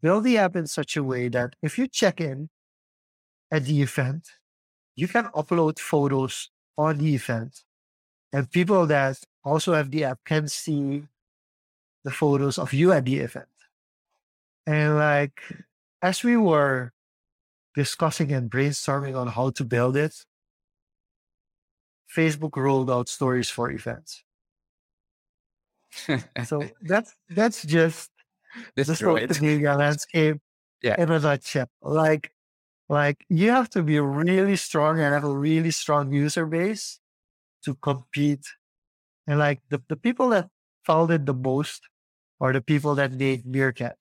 [0.00, 2.48] build the app in such a way that if you check in
[3.50, 4.28] at the event,
[4.96, 7.62] you can upload photos on the event,
[8.34, 11.08] and people that also have the app can see
[12.04, 13.48] the photos of you at the event.
[14.66, 15.40] And like,
[16.02, 16.92] as we were
[17.74, 20.26] discussing and brainstorming on how to build it,
[22.10, 24.24] Facebook rolled out stories for events.
[26.42, 28.10] So that's that's just
[28.76, 30.38] the destroyed social media landscape
[30.82, 30.96] Yeah.
[30.96, 31.68] in a nutshell.
[31.82, 32.32] Like,
[32.88, 37.00] like you have to be really strong and have a really strong user base
[37.64, 38.46] to compete.
[39.26, 40.48] And like the, the people that
[40.84, 41.82] founded the most
[42.40, 43.96] are the people that made Meerkat.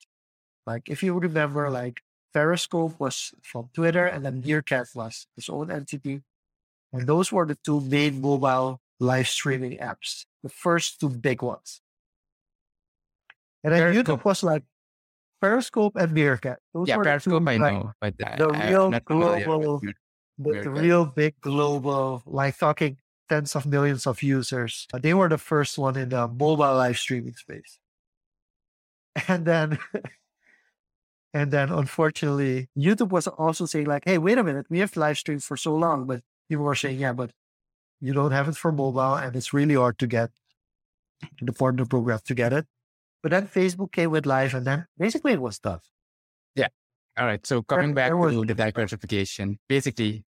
[0.66, 2.01] Like if you remember, like
[2.34, 6.24] Periscope was from Twitter and then Meerkat was its own entity.
[6.91, 11.82] And those were the two main mobile live streaming apps, the first two big ones.
[13.64, 14.20] And then Periscope.
[14.20, 14.64] YouTube was like
[15.41, 16.59] Periscope and Meerkat.
[16.74, 19.36] Those Yeah, were two, Periscope I like, know, but uh, the I'm real not familiar
[19.36, 19.93] with global- the,
[20.64, 22.97] the real big global, like talking
[23.34, 24.88] tens of millions of users.
[25.01, 27.79] They were the first one in the mobile live streaming space.
[29.27, 29.77] And then,
[31.34, 35.17] and then unfortunately, YouTube was also saying like, "Hey, wait a minute, we have live
[35.17, 37.31] streamed for so long," but people were saying, "Yeah, but
[38.01, 40.29] you don't have it for mobile, and it's really hard to get
[41.41, 42.65] the partner program to get it."
[43.21, 45.86] But then Facebook came with live, and then basically it was tough.
[46.55, 46.67] Yeah.
[47.17, 47.45] All right.
[47.45, 50.25] So coming back there was- to the diversification, basically,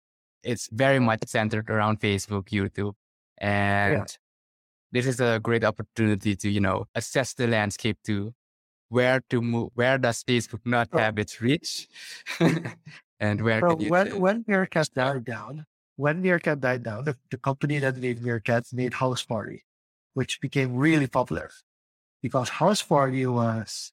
[0.43, 2.95] it's very much centered around Facebook, YouTube,
[3.38, 4.07] and
[4.93, 8.32] this is a great opportunity to you know assess the landscape to
[8.88, 9.70] where to move.
[9.74, 11.88] Where does Facebook not So- have its reach,
[13.20, 13.88] and where you?
[13.88, 15.66] when when Meerkat died down,
[15.97, 19.64] when Meerkat died down, the, the company that made Meerkat made House Party,
[20.14, 21.51] which became really popular
[22.22, 23.93] because House Party was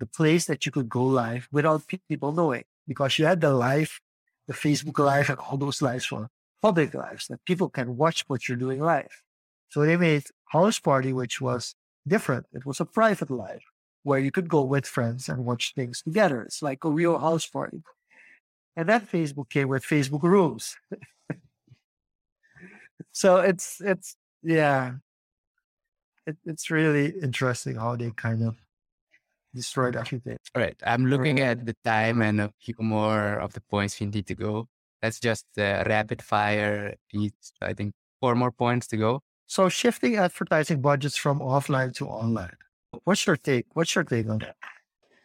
[0.00, 4.00] the place that you could go live without people knowing because you had the live,
[4.48, 6.28] the Facebook live, and all those lives were
[6.60, 9.22] public lives that people can watch what you're doing live.
[9.68, 11.74] So they made House Party, which was
[12.06, 12.46] different.
[12.52, 13.62] It was a private live
[14.02, 16.42] where you could go with friends and watch things together.
[16.42, 17.82] It's like a real house party.
[18.74, 20.76] And then Facebook came with Facebook Rooms.
[23.12, 24.94] so it's it's yeah,
[26.26, 28.56] it, it's really interesting how they kind of
[29.58, 30.38] destroyed everything.
[30.54, 30.78] All right.
[30.84, 34.34] I'm looking at the time and a few more of the points we need to
[34.34, 34.68] go.
[35.02, 37.34] Let's just uh, rapid fire each.
[37.60, 39.20] I think four more points to go.
[39.46, 42.56] So shifting advertising budgets from offline to online.
[43.04, 43.66] What's your take?
[43.74, 44.56] What's your take on that?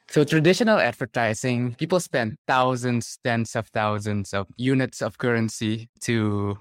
[0.09, 6.57] So traditional advertising, people spend thousands, tens of thousands of units of currency to,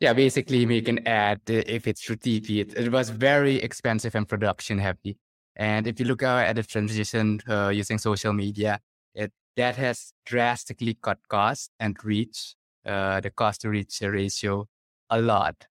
[0.00, 2.60] yeah, basically make an ad if it's through TV.
[2.60, 5.18] It, it was very expensive and production heavy.
[5.58, 8.80] And if you look at the transition uh, using social media,
[9.14, 12.54] it that has drastically cut cost and reach,
[12.86, 14.66] uh, the cost to reach ratio
[15.10, 15.66] a lot.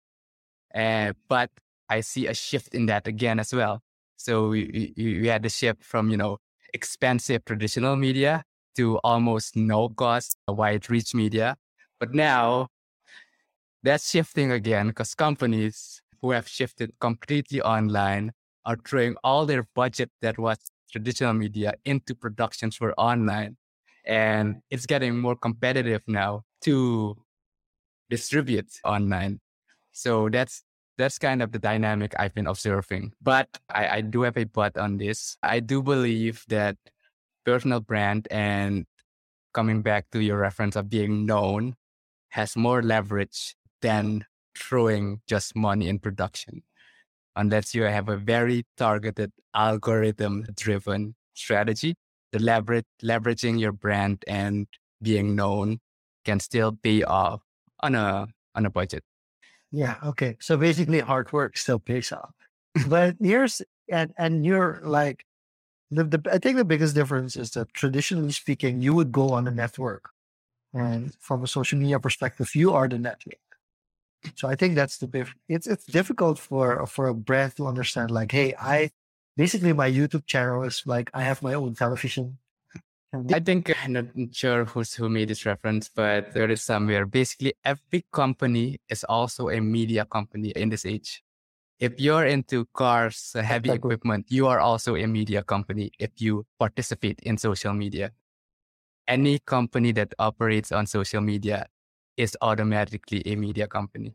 [0.74, 1.50] Uh, but
[1.88, 3.80] I see a shift in that again as well.
[4.16, 6.38] So we, we, we had the shift from, you know,
[6.74, 8.42] expensive traditional media
[8.76, 11.56] to almost no cost wide reach media.
[12.00, 12.68] But now
[13.82, 18.32] that's shifting again because companies who have shifted completely online
[18.66, 20.58] are throwing all their budget that was
[20.92, 23.56] traditional media into productions for online.
[24.04, 27.16] And it's getting more competitive now to
[28.10, 29.40] distribute online.
[29.92, 30.62] So that's
[30.98, 33.12] that's kind of the dynamic I've been observing.
[33.22, 35.36] But I, I do have a but on this.
[35.42, 36.76] I do believe that
[37.44, 38.86] personal brand and
[39.52, 41.76] coming back to your reference of being known
[42.30, 44.24] has more leverage than
[44.56, 46.62] throwing just money in production.
[47.36, 51.94] Unless you have a very targeted algorithm driven strategy,
[52.32, 54.66] the leverage leveraging your brand and
[55.02, 55.78] being known
[56.24, 57.40] can still pay off
[57.82, 59.04] uh, on a on a budget.
[59.70, 59.96] Yeah.
[60.02, 60.36] Okay.
[60.40, 62.34] So basically, hard work still pays off.
[62.88, 65.24] but here's and and you're like
[65.90, 69.46] the, the I think the biggest difference is that traditionally speaking, you would go on
[69.46, 70.10] a network,
[70.74, 73.36] and from a social media perspective, you are the network.
[74.34, 75.28] So I think that's the big.
[75.48, 78.10] It's it's difficult for for a brand to understand.
[78.10, 78.90] Like, hey, I
[79.36, 82.38] basically my YouTube channel is like I have my own television.
[83.32, 87.06] I think I'm not sure who's who made this reference, but there is somewhere.
[87.06, 91.22] Basically, every company is also a media company in this age.
[91.78, 96.46] If you're into cars, uh, heavy equipment, you are also a media company if you
[96.58, 98.12] participate in social media.
[99.06, 101.66] Any company that operates on social media
[102.16, 104.14] is automatically a media company.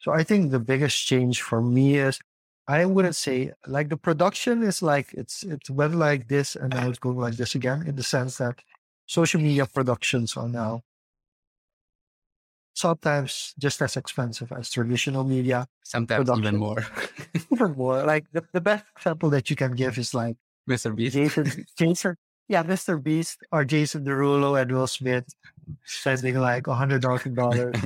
[0.00, 2.20] So I think the biggest change for me is
[2.66, 6.88] I wouldn't say like the production is like it's it went like this and now
[6.88, 8.60] it's going like this again in the sense that
[9.06, 10.82] social media productions are now
[12.74, 15.66] sometimes just as expensive as traditional media.
[15.84, 16.44] Sometimes Production.
[16.44, 16.84] even more.
[17.52, 18.02] Even more.
[18.02, 20.36] Like the, the best example that you can give is like
[20.68, 20.94] Mr.
[20.94, 21.14] Beast.
[21.14, 22.16] Jason Jason
[22.48, 23.02] yeah, Mr.
[23.02, 25.34] Beast or Jason Derulo and Will Smith
[25.84, 27.76] spending like hundred thousand dollars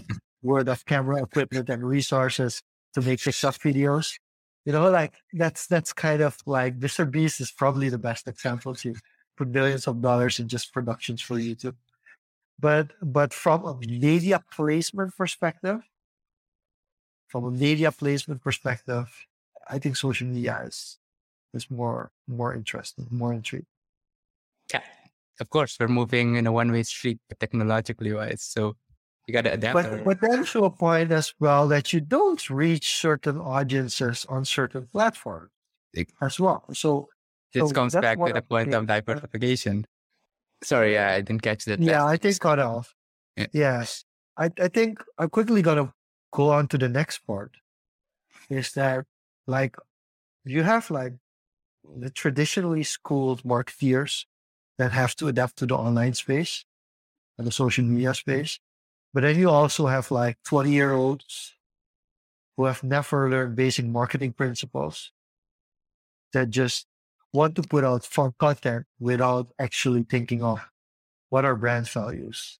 [0.42, 2.62] worth of camera equipment and resources
[2.94, 4.18] to make TikTok videos.
[4.64, 7.10] You know, like that's that's kind of like Mr.
[7.10, 8.94] Beast is probably the best example to
[9.36, 11.76] put billions of dollars in just productions for YouTube.
[12.58, 15.82] But but from a media placement perspective,
[17.28, 19.08] from a media placement perspective,
[19.68, 20.98] I think social media is
[21.54, 23.66] is more more interesting, more intriguing.
[24.72, 24.82] Yeah.
[25.40, 28.42] Of course, we're moving in a one way street technologically wise.
[28.42, 28.74] So
[29.26, 29.74] You got to adapt.
[29.74, 34.44] But but then to a point as well that you don't reach certain audiences on
[34.44, 35.50] certain platforms
[35.92, 36.64] It- as well.
[36.72, 37.08] So
[37.52, 39.86] this so comes back to the point of diversification.
[40.62, 41.80] Sorry, yeah, I didn't catch that.
[41.80, 42.94] Yeah, I think cut off.
[43.36, 43.46] Yeah.
[43.52, 44.04] Yes.
[44.36, 45.92] I, I think I'm quickly gonna
[46.32, 47.52] go on to the next part.
[48.50, 49.04] Is that
[49.46, 49.76] like
[50.44, 51.14] you have like
[51.84, 54.24] the traditionally schooled marketeers
[54.78, 56.64] that have to adapt to the online space
[57.36, 58.58] and the social media space.
[59.12, 61.54] But then you also have like 20 year olds
[62.56, 65.12] who have never learned basic marketing principles
[66.32, 66.86] that just
[67.32, 70.68] want to put out fun content without actually thinking of
[71.28, 72.58] what are brand values?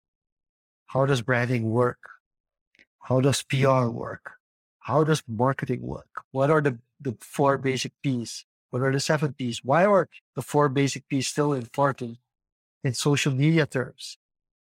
[0.87, 1.99] How does branding work?
[3.01, 4.33] How does PR work?
[4.81, 6.09] How does marketing work?
[6.31, 8.45] What are the, the four basic P's?
[8.71, 9.65] What are the seven P's?
[9.65, 12.19] Why are the four basic P's still important
[12.85, 14.19] in social media terms?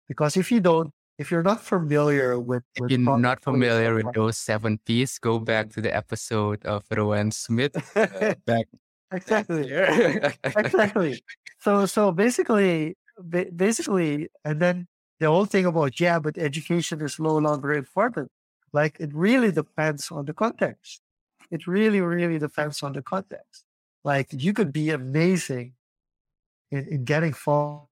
[0.07, 3.93] Because if you don't, if you're not familiar with, If with you're product not familiar
[3.93, 8.67] with those seven P's, go back to the episode of Rowan Smith uh, back
[9.11, 9.71] exactly.
[10.43, 11.21] exactly.
[11.59, 14.87] So so basically, ba- basically, and then
[15.19, 18.29] the whole thing about yeah, but education is no longer important.
[18.71, 21.01] Like it really depends on the context.
[21.51, 23.65] It really, really depends on the context.
[24.03, 25.73] Like you could be amazing
[26.71, 27.89] in, in getting fall.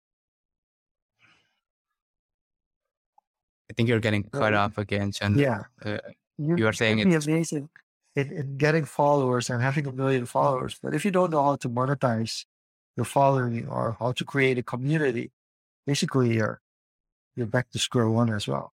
[3.70, 5.38] I think you're getting cut Uh, off again, Chan.
[5.38, 6.00] Yeah, Uh,
[6.38, 7.70] you, you are saying it's amazing
[8.16, 10.80] in, in getting followers and having a million followers.
[10.82, 12.46] But if you don't know how to monetize
[12.96, 15.32] your following or how to create a community,
[15.86, 16.62] basically you're
[17.36, 18.74] you're back to square one as well.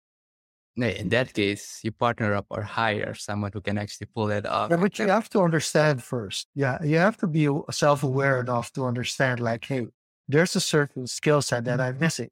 [0.77, 4.71] In that case, you partner up or hire someone who can actually pull it off.
[4.71, 6.47] Yeah, but you have to understand first.
[6.55, 9.87] Yeah, you have to be self aware enough to understand, like, hey,
[10.27, 11.95] there's a certain skill set that mm-hmm.
[11.95, 12.29] I'm missing.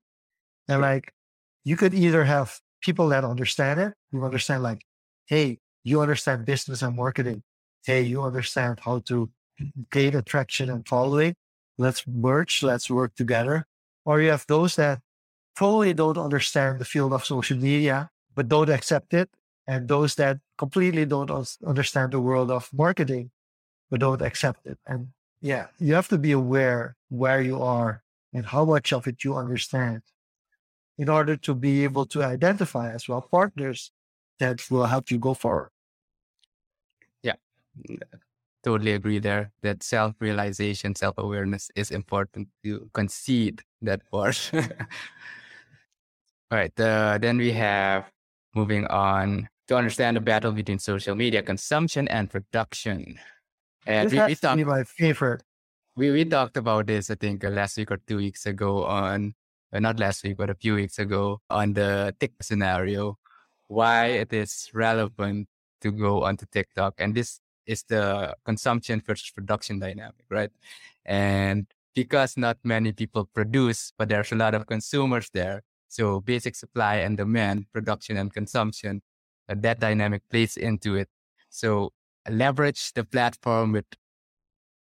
[0.67, 1.13] And like,
[1.65, 4.85] you could either have people that understand it, who understand, like,
[5.25, 7.43] hey, you understand business and marketing.
[7.85, 9.29] Hey, you understand how to
[9.91, 11.35] gain attraction and following.
[11.77, 13.65] Let's merge, let's work together.
[14.05, 14.99] Or you have those that
[15.57, 19.29] totally don't understand the field of social media, but don't accept it
[19.67, 21.31] and those that completely don't
[21.65, 23.31] understand the world of marketing
[23.89, 25.09] but don't accept it and
[25.41, 28.03] yeah you have to be aware where you are
[28.33, 30.01] and how much of it you understand
[30.97, 33.91] in order to be able to identify as well partners
[34.39, 35.71] that will help you go forward
[37.23, 37.35] Yeah,
[38.61, 44.51] Totally agree there that self realization, self awareness is important to concede that part.
[46.51, 46.77] All right.
[46.79, 48.11] Uh, then we have
[48.55, 53.19] moving on to understand the battle between social media consumption and production.
[53.85, 55.43] And this we, we, talked, my favorite
[55.99, 59.33] we, we talked about this, I think, uh, last week or two weeks ago on,
[59.73, 63.17] uh, not last week, but a few weeks ago on the TikTok scenario,
[63.67, 65.49] why it is relevant
[65.81, 66.95] to go onto TikTok.
[66.99, 70.51] And this is the consumption versus production dynamic, right?
[71.05, 75.63] And because not many people produce, but there's a lot of consumers there.
[75.89, 79.01] So basic supply and demand, production and consumption,
[79.49, 81.09] uh, that dynamic plays into it.
[81.49, 81.91] So
[82.29, 83.85] leverage the platform with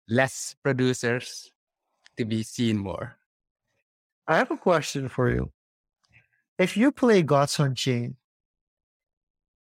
[0.10, 1.52] less producers
[2.18, 3.18] to be seen more.
[4.28, 5.52] i have a question for you
[6.58, 8.16] if you play Gods Unchained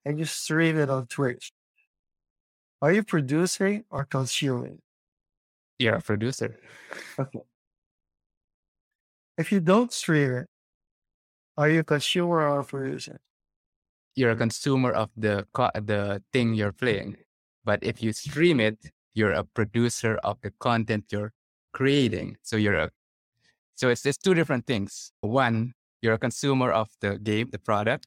[0.05, 1.53] and you stream it on twitch
[2.83, 4.79] are you producing or consuming
[5.79, 6.61] You're a producer.
[7.19, 7.41] Okay.
[9.37, 10.49] If you don't stream it,
[11.57, 13.21] are you a consumer or a producer?
[14.15, 17.17] You're a consumer of the co- the thing you're playing.
[17.65, 18.79] But if you stream it,
[19.15, 21.33] you're a producer of the content you're
[21.73, 22.37] creating.
[22.43, 22.91] So you're a
[23.75, 25.13] so it's it's two different things.
[25.21, 28.07] One, you're a consumer of the game, the product.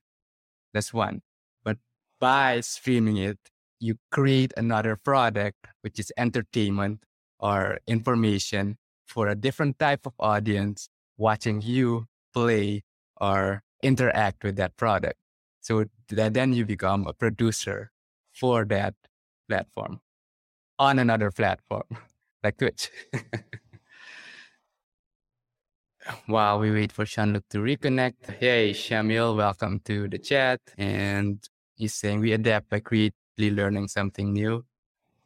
[0.74, 1.22] That's one.
[1.64, 1.78] But
[2.20, 3.40] by streaming it,
[3.80, 7.04] you create another product, which is entertainment
[7.40, 12.84] or information for a different type of audience watching you play
[13.20, 15.18] or interact with that product.
[15.62, 17.92] So th- then you become a producer
[18.34, 18.96] for that
[19.48, 20.02] platform
[20.80, 21.84] on another platform
[22.44, 22.90] like Twitch.
[26.26, 30.62] While we wait for Jean-Luc to reconnect, hey Shamil, welcome to the chat.
[30.78, 31.44] And
[31.76, 34.64] he's saying we adapt by creatively learning something new.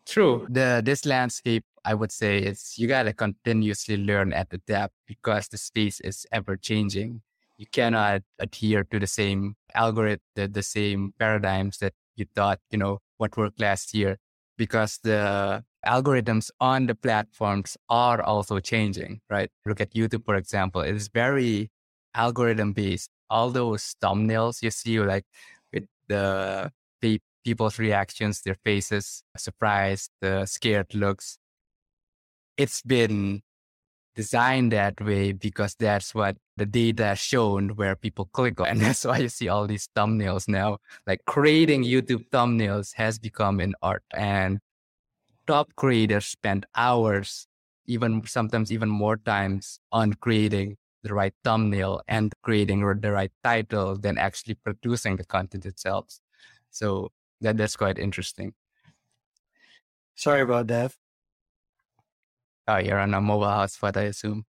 [0.06, 0.48] True.
[0.50, 5.58] The this landscape, I would say, is you gotta continuously learn and adapt because the
[5.58, 7.22] space is ever changing.
[7.62, 12.80] You cannot adhere to the same algorithm, the, the same paradigms that you thought, you
[12.80, 14.18] know, what worked last year,
[14.58, 19.52] because the algorithms on the platforms are also changing, right?
[19.68, 20.82] Look at YouTube, for example.
[20.82, 21.70] It is very
[22.16, 23.12] algorithm based.
[23.30, 25.26] All those thumbnails you see, like
[25.72, 31.38] with the pe- people's reactions, their faces, surprised, the scared looks.
[32.58, 33.44] It's been
[34.16, 38.68] designed that way because that's what the data shown where people click on.
[38.68, 40.78] And that's why you see all these thumbnails now.
[41.08, 44.60] Like creating YouTube thumbnails has become an art and
[45.48, 47.48] top creators spend hours,
[47.86, 53.98] even sometimes even more times on creating the right thumbnail and creating the right title
[53.98, 56.20] than actually producing the content itself.
[56.70, 58.54] So that that's quite interesting.
[60.16, 60.94] Sorry about that.
[62.68, 64.46] Oh, you're on a mobile hotspot, I assume.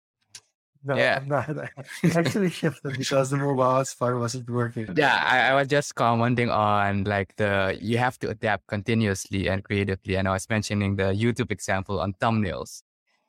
[0.83, 1.19] No, Yeah.
[1.21, 1.49] I'm not.
[1.57, 1.69] I
[2.15, 4.87] actually shifted because the mobile hotspot wasn't working.
[4.95, 9.63] Yeah, I, I was just commenting on like the you have to adapt continuously and
[9.63, 10.15] creatively.
[10.17, 12.81] And I was mentioning the YouTube example on thumbnails.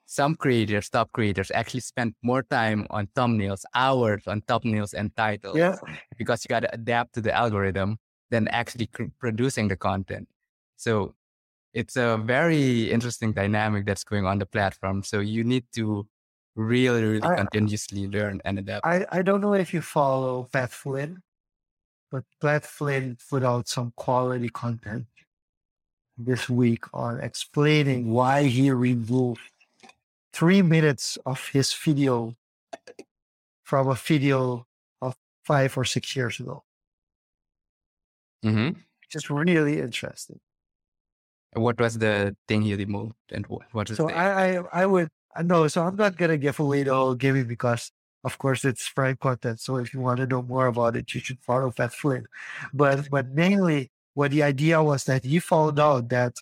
[0.07, 5.57] Some creators, top creators, actually spend more time on thumbnails, hours on thumbnails and titles,
[5.57, 5.77] Yeah.
[6.19, 7.99] because you got to adapt to the algorithm
[8.31, 10.29] than actually cr- producing the content.
[10.77, 11.15] So
[11.75, 15.03] it's a very interesting dynamic that's going on the platform.
[15.03, 16.07] So you need to
[16.55, 18.87] really, really I- continuously learn and adapt.
[18.87, 21.23] I, I don't know if you follow Pat Flynn,
[22.11, 25.07] but Pat Flynn put out some quality content
[26.19, 29.41] this week on explaining why he removed
[30.33, 32.37] three minutes of his video
[33.65, 34.67] from a video
[35.01, 36.65] of five or six years ago.
[38.43, 38.75] hmm
[39.11, 40.41] Just really interesting.
[41.55, 45.09] What was the thing he removed, and what, is So the I, I I would
[45.37, 47.93] uh, no, so I'm not gonna give away the whole gimmick because
[48.25, 49.61] of course it's prime content.
[49.61, 52.27] So if you want to know more about it, you should follow Pat Flynn.
[52.73, 56.37] But but mainly what the idea was that he found out that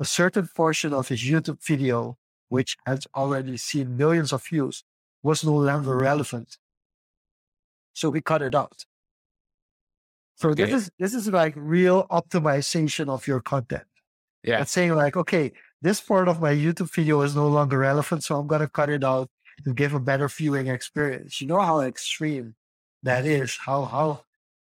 [0.00, 2.16] a certain portion of his YouTube video,
[2.48, 4.84] which has already seen millions of views,
[5.22, 6.56] was no longer relevant.
[7.94, 8.84] So we cut it out.
[10.36, 13.84] So this is this is like real optimization of your content.
[14.42, 18.24] Yeah It's saying like, okay, this part of my YouTube video is no longer relevant,
[18.24, 19.30] so I'm gonna cut it out
[19.64, 21.40] to give a better viewing experience.
[21.40, 22.56] You know how extreme
[23.02, 24.24] that is, how how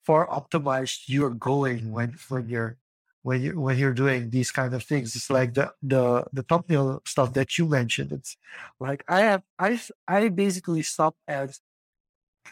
[0.05, 2.79] far optimized you're going when when you're
[3.23, 5.17] when you when you're doing these kind of things.
[5.17, 8.13] It's like the the the thumbnail stuff that you mentioned.
[8.13, 8.37] It's
[8.81, 11.59] like I have I I basically stop at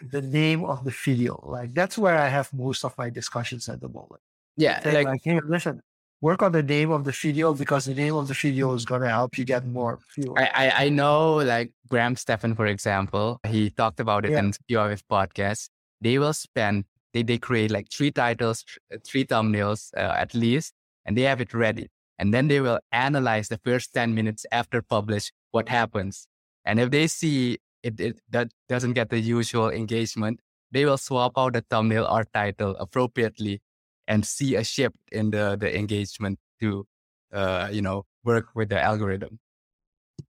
[0.00, 1.40] the name of the video.
[1.46, 4.22] Like that's where I have most of my discussions at the moment
[4.56, 5.82] yeah like like, hey, listen,
[6.20, 9.08] work on the name of the video because the name of the video is gonna
[9.08, 10.34] help you get more views.
[10.36, 14.40] I, I I know like Graham Stephan for example he talked about it Yeah.
[14.40, 15.68] in a few of his podcasts
[16.00, 18.64] they will spend they they create like three titles
[19.06, 20.72] three thumbnails uh, at least
[21.04, 21.88] and they have it ready
[22.18, 26.26] and then they will analyze the first 10 minutes after publish what happens
[26.64, 30.40] and if they see it, it that doesn't get the usual engagement
[30.72, 33.60] they will swap out the thumbnail or title appropriately
[34.08, 36.86] and see a shift in the the engagement to
[37.32, 39.38] uh you know work with the algorithm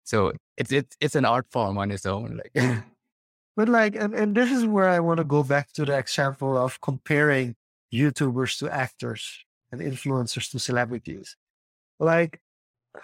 [0.03, 2.83] so it's it's it's an art form on its own like
[3.59, 6.57] But like, and, and this is where I want to go back to the example
[6.57, 7.57] of comparing
[7.93, 11.35] YouTubers to actors and influencers to celebrities.
[11.99, 12.39] Like,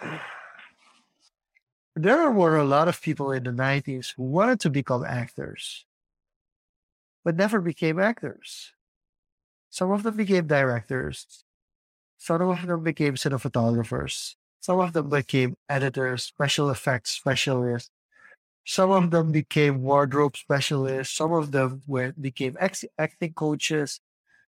[1.94, 5.84] there were a lot of people in the 90s who wanted to become actors,
[7.22, 8.72] but never became actors.
[9.76, 11.44] Some of them became directors.
[12.16, 14.36] Some of them became cinematographers.
[14.60, 17.90] Some of them became editors, special effects specialists.
[18.64, 21.14] Some of them became wardrobe specialists.
[21.14, 24.00] Some of them were became acting coaches.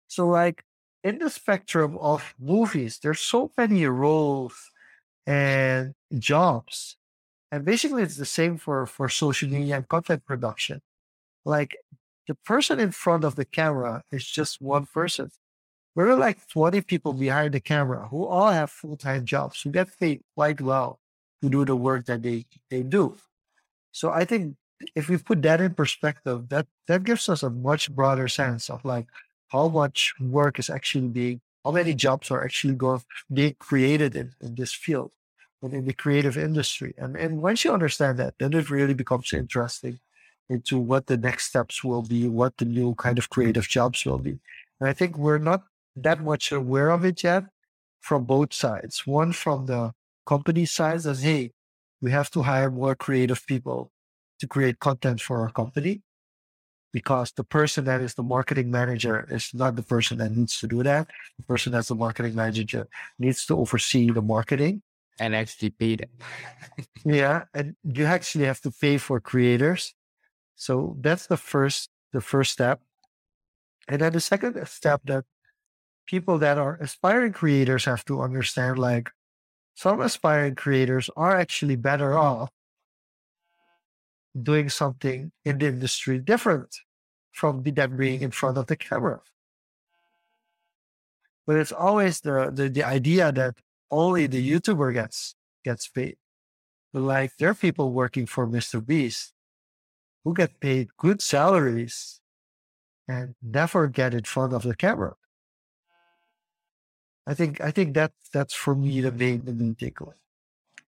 [0.08, 0.64] So, like
[1.04, 4.72] in the spectrum of movies, there's so many roles
[5.26, 6.98] and jobs,
[7.52, 10.82] and basically it's the same for for social media and content production.
[11.46, 11.78] Like
[12.28, 15.32] the person in front of the camera is just one person.
[15.98, 19.88] Are like 20 people behind the camera who all have full time jobs who get
[20.00, 21.00] paid quite well
[21.42, 23.16] to do the work that they, they do.
[23.92, 24.58] So I think
[24.96, 28.86] if we put that in perspective, that that gives us a much broader sense of
[28.86, 29.08] like
[29.48, 33.02] how much work is actually being, how many jobs are actually going
[33.34, 35.12] being created in, in this field
[35.64, 36.94] in the creative industry.
[37.00, 40.00] And and once you understand that, then it really becomes interesting
[40.50, 44.18] into what the next steps will be, what the new kind of creative jobs will
[44.20, 44.40] be.
[44.80, 45.64] And I think we're not
[45.96, 47.46] that much aware of it yet
[48.02, 49.06] from both sides.
[49.06, 49.94] One from the
[50.26, 51.52] company side says, hey,
[52.02, 53.92] we have to hire more creative people
[54.40, 56.02] to create content for our company
[56.94, 60.68] because the person that is the marketing manager is not the person that needs to
[60.68, 61.08] do that.
[61.38, 62.88] The person that's the marketing manager
[63.20, 64.82] needs to oversee the marketing.
[65.20, 66.10] and actually pay them.
[67.06, 67.46] Yeah.
[67.54, 69.94] And you actually have to pay for creators.
[70.58, 72.82] So that's the first the first step.
[73.88, 75.24] And then the second step that
[76.08, 79.12] people that are aspiring creators have to understand like
[79.76, 82.50] some aspiring creators are actually better off
[84.34, 86.76] doing something in the industry different
[87.32, 89.22] from them being in front of the camera.
[91.46, 93.58] But it's always the, the, the idea that
[93.92, 96.18] only the YouTuber gets gets paid.
[96.92, 98.84] But like there are people working for Mr.
[98.84, 99.34] Beast
[100.28, 102.20] who get paid good salaries
[103.08, 105.16] and never get in front of the camera.
[107.26, 110.20] I think I think that that's for me the main the main takeaway.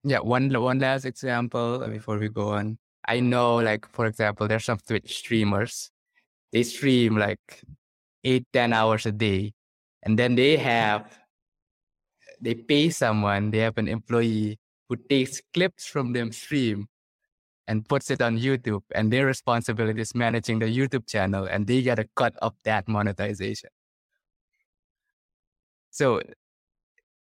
[0.03, 2.77] Yeah, one one last example before we go on.
[3.07, 5.91] I know, like for example, there's some Twitch streamers.
[6.51, 7.63] They stream like
[8.25, 9.53] eight, ten hours a day,
[10.03, 11.07] and then they have
[12.41, 13.51] they pay someone.
[13.51, 14.59] They have an employee
[14.89, 16.90] who takes clips from them stream
[17.67, 21.81] and puts it on YouTube, and their responsibility is managing the YouTube channel, and they
[21.81, 23.69] get a cut of that monetization.
[25.91, 26.21] So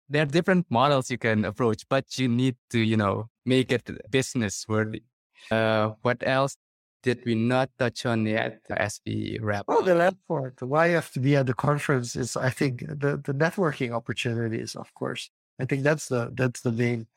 [0.10, 3.90] there are different models you can approach, but you need to, you know, make it
[4.10, 5.04] business worthy.
[5.52, 6.58] Uh, what else
[7.02, 9.66] did we not touch on yet as we wrap?
[9.68, 12.82] Well, the last part, why you have to be at the conference is, I think,
[12.82, 15.30] the, the networking opportunities, of course.
[15.60, 17.08] I think that's the that's the main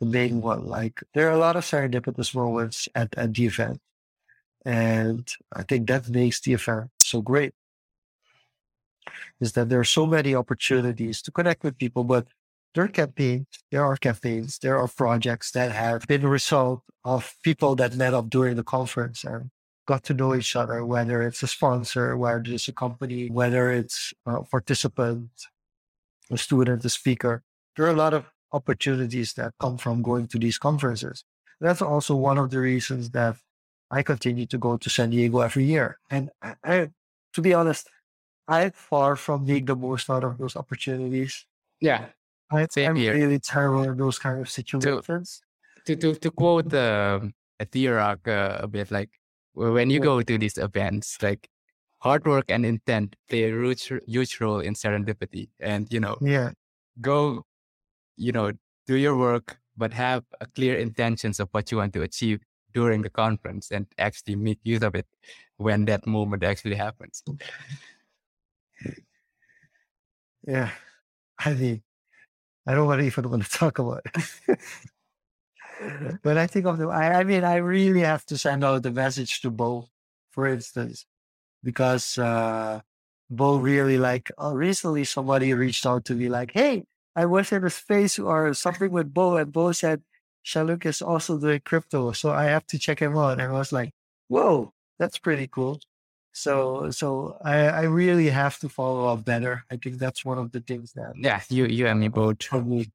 [0.00, 0.66] the main one.
[0.66, 3.80] Like there are a lot of serendipitous moments at, at the event.
[4.64, 7.54] And I think that makes the event so great
[9.40, 12.28] is that there are so many opportunities to connect with people, but
[12.74, 17.34] there are campaigns, there are campaigns, there are projects that have been a result of
[17.42, 19.50] people that met up during the conference and
[19.86, 24.12] got to know each other, whether it's a sponsor, whether it's a company, whether it's
[24.26, 25.30] a participant,
[26.30, 27.42] a student, a speaker.
[27.80, 31.24] There are a lot of opportunities that come from going to these conferences.
[31.62, 33.36] That's also one of the reasons that
[33.90, 35.98] I continue to go to San Diego every year.
[36.10, 36.90] And I, I,
[37.32, 37.88] to be honest,
[38.46, 41.46] I'm far from being the most out of those opportunities.
[41.80, 42.08] Yeah,
[42.52, 43.14] I, here.
[43.14, 45.40] really terrible in those kind of situations.
[45.86, 49.08] To to to quote um, a Therock uh, a bit, like
[49.54, 50.04] when you Yeah.
[50.04, 51.48] go to these events, like
[52.00, 56.52] hard work and intent play a huge huge role in serendipity, and you know, Yeah,
[57.00, 57.46] go,
[58.20, 58.52] you know,
[58.86, 62.40] do your work, but have a clear intentions of what you want to achieve
[62.74, 65.06] during the conference, and actually make use of it
[65.56, 67.22] when that moment actually happens.
[70.46, 70.70] yeah.
[71.38, 71.82] I mean,
[72.66, 74.58] I don't want to even want to talk about it.
[76.22, 78.90] but I think of the, I, I mean, I really have to send out the
[78.90, 79.88] message to Bo,
[80.30, 81.06] for instance,
[81.64, 82.80] because uh,
[83.30, 86.84] Bo really like, uh, recently somebody reached out to me like, hey,
[87.16, 90.02] I was in a space or something with Bo, and Bo said,
[90.44, 93.40] Jean-Luc is also doing crypto, so I have to check him out.
[93.40, 93.90] And I was like,
[94.28, 95.80] whoa, that's pretty cool.
[96.32, 99.64] So, so I, I really have to follow up better.
[99.70, 102.92] I think that's one of the things that Yeah, you you and me both, probably,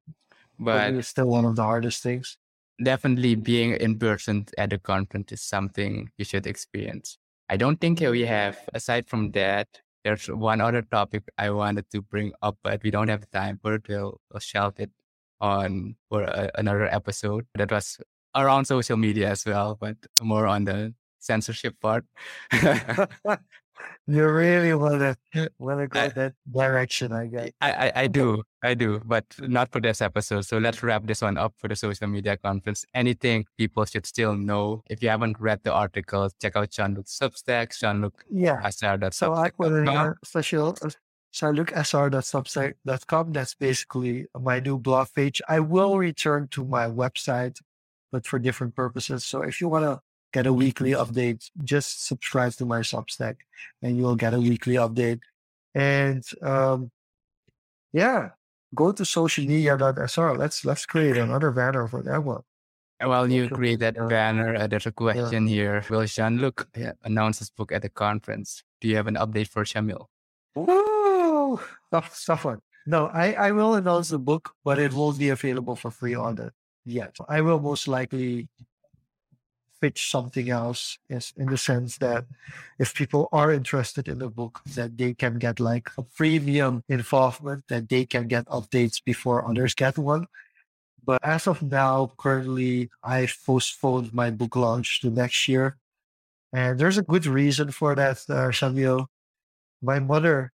[0.58, 2.38] but is still one of the hardest things.
[2.82, 7.18] definitely being in person at a conference is something you should experience.
[7.48, 9.68] I don't think we have, aside from that,
[10.06, 13.88] there's one other topic I wanted to bring up, but we don't have time, but
[13.88, 14.92] we'll, we'll shelve it
[15.40, 17.44] on for a, another episode.
[17.56, 17.98] That was
[18.32, 22.04] around social media as well, but more on the censorship part.
[22.52, 23.08] you
[24.06, 27.50] really want to want to go I- that direction, I guess.
[27.60, 30.42] I, I, I do, I do, but not for this episode.
[30.42, 32.84] So let's wrap this one up for the social media conference.
[32.94, 34.82] Anything people should still know.
[34.90, 38.60] If you haven't read the article, check out Jean-Luc's Substack, Jean-Luc Yeah.
[38.64, 38.98] Assar.
[39.12, 39.86] So I com.
[39.86, 40.76] here social
[41.32, 43.32] charlucsr.substack.com.
[43.32, 45.42] That's basically my new blog page.
[45.48, 47.60] I will return to my website,
[48.10, 49.24] but for different purposes.
[49.24, 50.00] So if you want to
[50.32, 53.36] get a weekly update, just subscribe to my Substack
[53.82, 55.20] and you'll get a weekly update.
[55.74, 56.90] And um,
[57.92, 58.30] yeah,
[58.74, 60.36] go to socialmedia.sr.
[60.36, 62.42] Let's let's create another banner for that one.
[63.04, 64.08] Well, you Social create that media.
[64.08, 65.84] banner, uh, there's a question here.
[65.90, 68.62] Will Jean-Luc uh, announce his book at the conference?
[68.80, 70.06] Do you have an update for Shamil?
[70.54, 71.60] Woo!
[71.90, 72.60] Tough, tough one.
[72.86, 76.52] No, I, I will announce the book, but it won't be available for free order
[76.86, 77.16] yet.
[77.28, 78.48] I will most likely
[79.80, 82.24] pitch something else is in the sense that
[82.78, 87.64] if people are interested in the book, that they can get like a premium involvement,
[87.68, 90.26] that they can get updates before others get one.
[91.04, 95.76] But as of now, currently, I've postponed my book launch to next year.
[96.52, 99.06] And there's a good reason for that, uh, Shamil.
[99.82, 100.52] My mother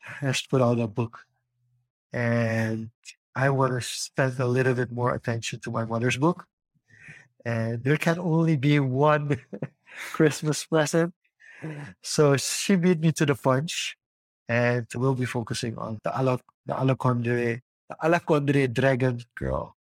[0.00, 1.20] has put out a book,
[2.12, 2.90] and
[3.34, 6.46] I want to spend a little bit more attention to my mother's book.
[7.46, 9.38] And there can only be one
[10.12, 11.14] Christmas present.
[12.02, 13.96] So she beat me to the punch,
[14.48, 19.76] and we'll be focusing on the Ala the Alakondre, the Alakondre Dragon Girl.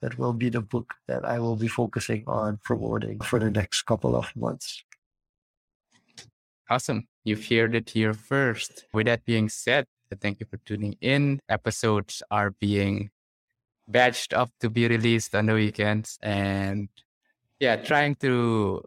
[0.00, 3.82] That will be the book that I will be focusing on promoting for the next
[3.82, 4.82] couple of months.
[6.68, 7.08] Awesome.
[7.24, 8.86] You've heard it here first.
[8.92, 9.86] With that being said,
[10.20, 11.40] thank you for tuning in.
[11.48, 13.10] Episodes are being
[13.90, 16.18] batched up to be released on the weekends.
[16.22, 16.88] And
[17.60, 18.82] yeah, trying to,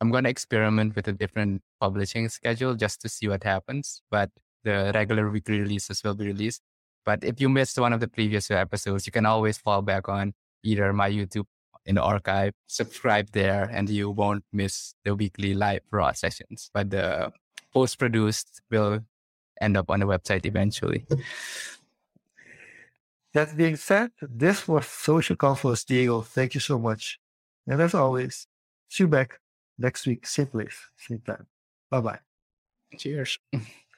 [0.00, 4.02] I'm going to experiment with a different publishing schedule just to see what happens.
[4.10, 4.30] But
[4.64, 6.62] the regular weekly releases will be released.
[7.04, 10.34] But if you missed one of the previous episodes, you can always fall back on
[10.62, 11.46] either my YouTube
[11.86, 16.70] in the archive, subscribe there, and you won't miss the weekly live raw sessions.
[16.74, 17.32] But the
[17.72, 19.00] post produced will
[19.60, 21.06] end up on the website eventually.
[23.32, 26.22] That being said, this was Social Confoes, Diego.
[26.22, 27.18] Thank you so much.
[27.66, 28.46] And as always,
[28.88, 29.38] see you back
[29.78, 31.46] next week, same place, same time.
[31.90, 32.18] Bye bye.
[32.98, 33.38] Cheers.